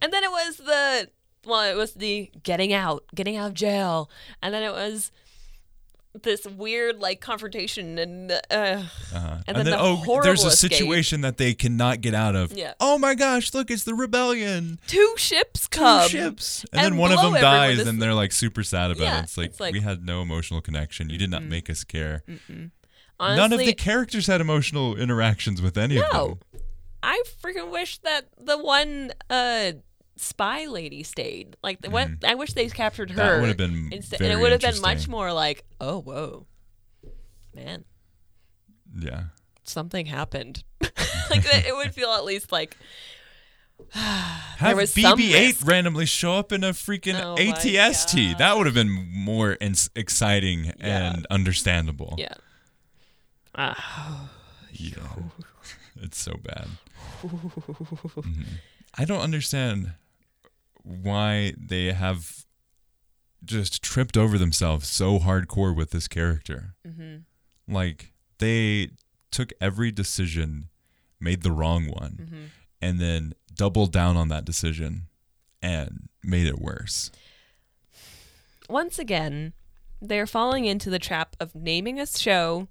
[0.00, 1.08] And then it was the
[1.44, 4.08] well, it was the getting out, getting out of jail,
[4.42, 5.10] and then it was
[6.22, 9.38] this weird like confrontation and uh, Uh-huh.
[9.46, 10.72] And then the oh, there's a escape.
[10.72, 12.52] situation that they cannot get out of.
[12.52, 12.74] Yeah.
[12.80, 14.78] Oh my gosh, look, it's the rebellion.
[14.86, 16.02] two ships come.
[16.08, 16.64] Two ships.
[16.72, 19.22] And, and then one of them dies and they're like super sad about Yeah, it.
[19.24, 21.08] It's like, it's like- we had no emotional connection.
[21.10, 22.22] You did not make us care.
[23.22, 26.38] Honestly, None of the characters had emotional interactions with any of no.
[26.52, 26.62] them.
[27.02, 29.72] I freaking wish that the one uh
[30.16, 31.56] spy lady stayed.
[31.62, 33.16] Like the what I wish they captured her.
[33.22, 33.28] Mm-hmm.
[33.34, 35.10] That would have been instead, and it very would have been much interesting.
[35.10, 36.46] more like, oh whoa,
[37.54, 37.84] man,
[38.98, 39.24] Yeah.
[39.64, 40.62] something happened.
[41.30, 42.76] like it it would feel at least like,
[43.90, 45.66] Have was some BB-8 risk.
[45.66, 48.38] randomly show up in a freaking Oh my ATST.
[48.38, 51.12] That would have been more ins exciting Yeah.
[51.14, 52.14] and understandable.
[52.18, 52.34] Yeah.
[53.54, 54.30] Ah,
[54.72, 55.16] Yeah.
[55.96, 56.68] it's so bad.
[57.22, 58.46] Mhm.
[58.98, 59.92] I don't understand
[60.82, 62.44] why they have
[63.44, 66.74] just tripped over themselves so hardcore with this character.
[66.86, 67.72] Mm-hmm.
[67.72, 68.90] Like they
[69.30, 70.68] took every decision,
[71.20, 72.44] made the wrong one, Mm-hmm.
[72.80, 75.08] and then doubled down on that decision
[75.62, 77.10] and made it worse.
[78.68, 79.52] Once again,
[80.00, 82.68] they're falling into the trap of naming a show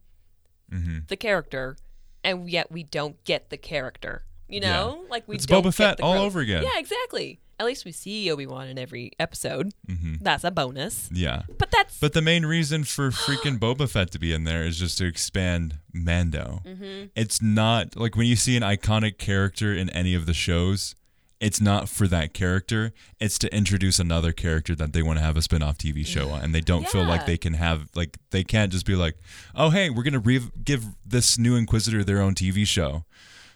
[0.72, 1.78] hmm the character,
[2.24, 4.24] and yet we don't get the character.
[4.48, 6.26] You know, like we It's don't Boba Fett all growth.
[6.26, 6.64] over again.
[6.64, 7.40] Yeah, exactly.
[7.58, 9.72] At least we see Obi Wan in every episode.
[9.88, 11.10] hmm That's a bonus.
[11.14, 11.44] Yeah.
[11.58, 14.78] But that's But the main reason for freaking Boba Fett to be in there is
[14.80, 16.64] just to expand Mando.
[16.66, 17.06] Mm-hmm.
[17.16, 20.96] It's not like when you see an iconic character in any of the shows,
[21.42, 22.94] it's not for that character.
[23.20, 26.42] It's to introduce another character that they want to have a spin-off TV show on,
[26.44, 29.18] and they don't feel like they can have like they can't just be like,
[29.56, 33.06] oh hey, we're gonna re- give this new Inquisitor their own TV show.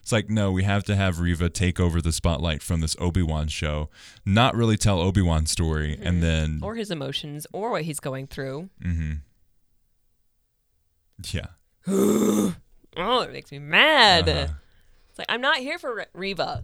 [0.01, 3.21] It's like no, we have to have Reva take over the spotlight from this Obi
[3.21, 3.89] Wan show,
[4.25, 8.25] not really tell Obi Wan's story, and then or his emotions or what he's going
[8.25, 8.69] through.
[8.83, 9.13] Mm-hmm.
[11.31, 12.51] Yeah.
[12.97, 14.29] Oh, it makes me mad.
[14.29, 14.53] Uh-huh.
[15.09, 16.63] It's like I'm not here for Reva.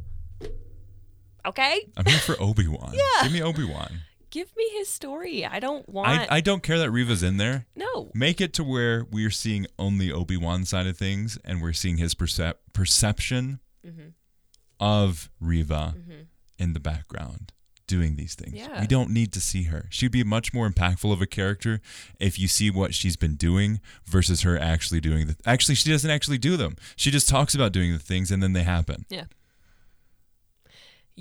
[1.46, 2.94] Okay, I'm here for Obi Wan.
[2.94, 3.24] Yeah.
[3.24, 4.02] Give me Obi Wan.
[4.30, 5.46] give me his story.
[5.46, 6.08] I don't want.
[6.32, 7.66] I, I don't care that Reva's in there.
[7.76, 8.12] no.
[8.14, 11.98] Make it to where we're seeing only Obi Wan side of things and we're seeing
[11.98, 14.10] his percep- perception Mm-hmm.
[14.80, 15.96] of Reva
[16.60, 17.52] in the background
[17.88, 18.54] doing these things.
[18.54, 18.80] Yeah.
[18.80, 19.88] We don't need to see her.
[19.90, 21.82] She'd be much more impactful of a character
[22.20, 26.10] if you see what she's been doing versus her actually doing the Actually, she doesn't
[26.12, 26.76] actually do them.
[26.96, 29.06] She just talks about doing the things and then they happen.
[29.10, 29.24] Yeah.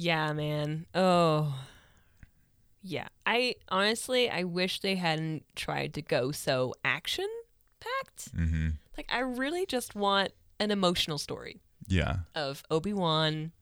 [0.01, 0.87] Yeah, man.
[0.95, 1.55] Oh.
[2.83, 3.09] Yeah.
[3.27, 7.29] I honestly, I wish they hadn't tried to go so action
[7.81, 8.35] packed.
[8.35, 8.79] Mhm.
[8.97, 12.21] Like, I really just want an emotional story Yeah.
[12.35, 13.53] of Obi Wan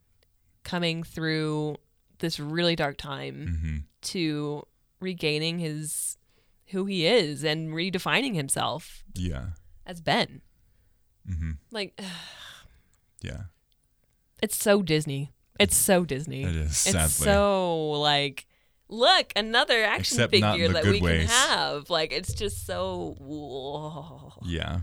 [0.63, 1.77] coming through
[2.19, 3.85] this really dark time Mhm.
[4.11, 4.63] to
[5.01, 6.17] regaining his
[6.67, 9.51] who he is and redefining himself Yeah.
[9.87, 10.43] as Ben.
[11.29, 11.53] Mm-hmm.
[11.71, 11.99] Like,
[13.23, 13.45] Yeah.
[14.43, 15.33] it's so Disney.
[15.59, 16.45] It's so Disney.
[16.45, 17.01] It is, Sadly.
[17.03, 18.47] It's so like,
[18.89, 21.29] look, another action Except figure that we ways.
[21.29, 21.91] can have.
[21.91, 23.17] Like, it's just so.
[23.19, 24.33] whoa.
[24.45, 24.81] Yeah.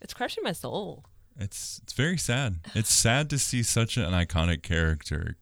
[0.00, 1.04] It's crushing my soul.
[1.40, 2.60] It's it's very sad.
[2.74, 5.36] It's sad to see such an iconic character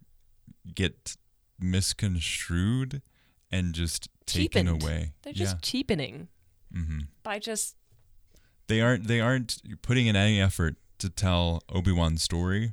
[0.75, 1.17] get
[1.59, 3.03] misconstrued
[3.51, 4.83] and just taken Cheapened.
[4.83, 5.13] away.
[5.23, 6.29] They're just cheapening
[6.75, 6.81] yeah.
[6.83, 7.77] hmm by just.
[8.69, 12.73] They aren't they aren't putting in any effort to tell Obi-Wan's story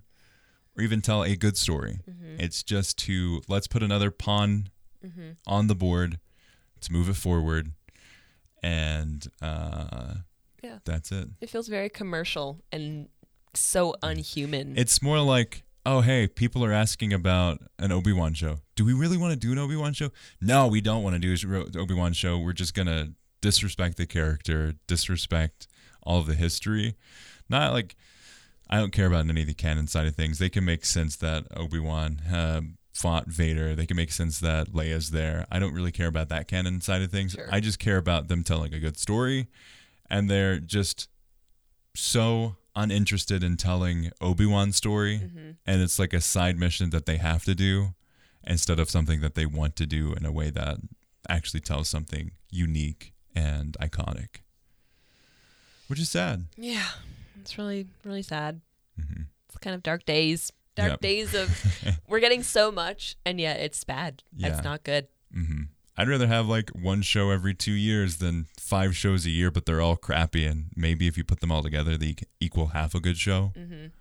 [0.78, 2.00] or even tell a good story.
[2.10, 2.40] Mm-hmm.
[2.40, 4.70] It's just to let's put another pawn
[5.46, 6.20] on the board.
[6.76, 7.72] Let's move it forward
[8.62, 10.16] and uh
[10.64, 10.80] Yeah.
[10.86, 11.28] that's it.
[11.42, 13.10] It feels very commercial and
[13.54, 14.76] so unhuman.
[14.78, 18.60] It's more like, oh, hey, people are asking about an Obi Wan show.
[18.76, 20.10] Do we really want to do an Obi Wan show?
[20.42, 22.40] No, we don't want to do an Obi Wan show.
[22.40, 23.12] We're just going to
[23.42, 25.68] disrespect the character, disrespect
[26.02, 26.96] all of the history.
[27.50, 27.96] Not like,
[28.74, 30.40] I don't care about any of the canon side of things.
[30.40, 32.62] They can make sense that Obi Wan uh,
[32.92, 33.76] fought Vader.
[33.76, 35.46] They can make sense that Leia's there.
[35.52, 37.34] I don't really care about that canon side of things.
[37.34, 37.48] Sure.
[37.52, 39.48] I just care about them telling a good story.
[40.10, 41.08] And they're just
[41.96, 45.52] so uninterested in telling Obi-Wan's story Mm-hmm.
[45.68, 47.94] and it's like a side mission that they have to do
[48.46, 50.78] instead of something that they want to do in a way that
[51.30, 54.42] actually tells something unique and iconic.
[55.88, 56.46] Which is sad.
[56.58, 56.88] yeah.
[57.44, 58.62] It's really, really sad.
[59.00, 59.26] Mhm.
[59.50, 60.52] It's kind of dark days.
[60.76, 61.02] Dark Yep.
[61.02, 64.24] days of we're getting so much and yet it's bad.
[64.36, 64.48] Yeah.
[64.48, 65.08] It's not good.
[65.34, 65.64] hmm
[65.98, 69.66] I'd rather have like one show every two years than five shows a year, but
[69.68, 70.44] they're all crappy.
[70.46, 73.52] And maybe if you put them all together, they equal half a good show.
[73.56, 73.91] Mm.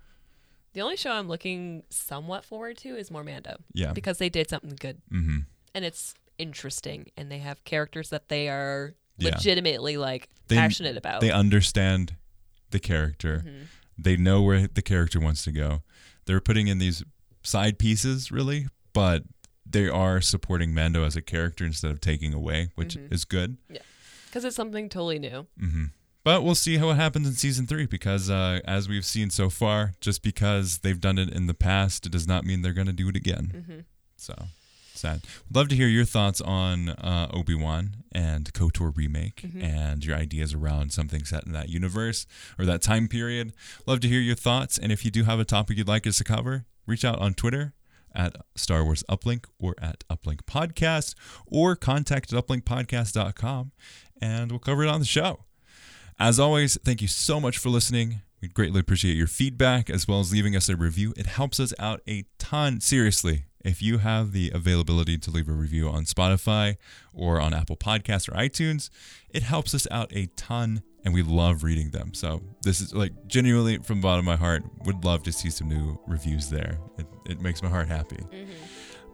[0.73, 3.57] The only show I'm looking somewhat forward to is more Mando.
[3.73, 3.93] Yeah.
[3.93, 5.01] Because they did something good.
[5.11, 5.39] hmm
[5.75, 7.11] And it's interesting.
[7.15, 9.29] And they have characters that they are Yeah.
[9.35, 11.21] legitimately like They- passionate about.
[11.21, 12.15] They understand
[12.73, 13.37] the character.
[13.45, 13.63] Mm-hmm.
[13.97, 15.81] They know where the character wants to go.
[16.25, 17.03] They're putting in these
[17.43, 19.23] side pieces, really, but
[19.65, 23.13] they are supporting Mando as a character instead of taking away, which Mm-hmm.
[23.13, 23.57] is good.
[23.69, 23.79] Yeah.
[24.25, 25.47] Because it's something totally new.
[25.59, 25.85] hmm
[26.23, 29.49] But we'll see how it happens in season three because, uh, as we've seen so
[29.49, 32.87] far, just because they've done it in the past, it does not mean they're going
[32.87, 33.51] to do it again.
[33.55, 33.79] Mm-hmm.
[34.17, 34.33] So
[34.93, 35.21] sad.
[35.47, 39.61] Would love to hear your thoughts on uh, Obi Wan and KOTOR remake Mm-hmm.
[39.61, 42.25] and your ideas around something set in that universe
[42.59, 43.53] or that time period.
[43.87, 44.77] Love to hear your thoughts.
[44.77, 47.33] And if you do have a topic you'd like us to cover, reach out on
[47.33, 47.73] Twitter
[48.15, 51.15] at Star Wars Uplink or at Uplink Podcast
[51.47, 53.71] or contact at uplinkpodcast.com
[54.21, 55.45] and we'll cover it on the show.
[56.19, 58.21] As always, thank you so much for listening.
[58.41, 61.13] We'd greatly appreciate your feedback as well as leaving us a review.
[61.17, 62.81] It helps us out a ton.
[62.81, 66.77] Seriously, if you have the availability to leave a review on Spotify
[67.13, 68.89] or on Apple Podcasts or iTunes,
[69.29, 72.13] it helps us out a ton and we love reading them.
[72.13, 75.49] So, this is like genuinely from the bottom of my heart, would love to see
[75.49, 76.77] some new reviews there.
[76.97, 78.17] It, it makes my heart happy.
[78.17, 78.51] Mm-hmm.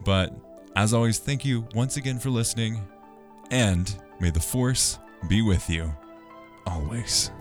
[0.05, 0.35] But
[0.75, 2.87] as always, thank you once again for listening
[3.51, 5.93] and may the Force be with you
[6.65, 7.31] always.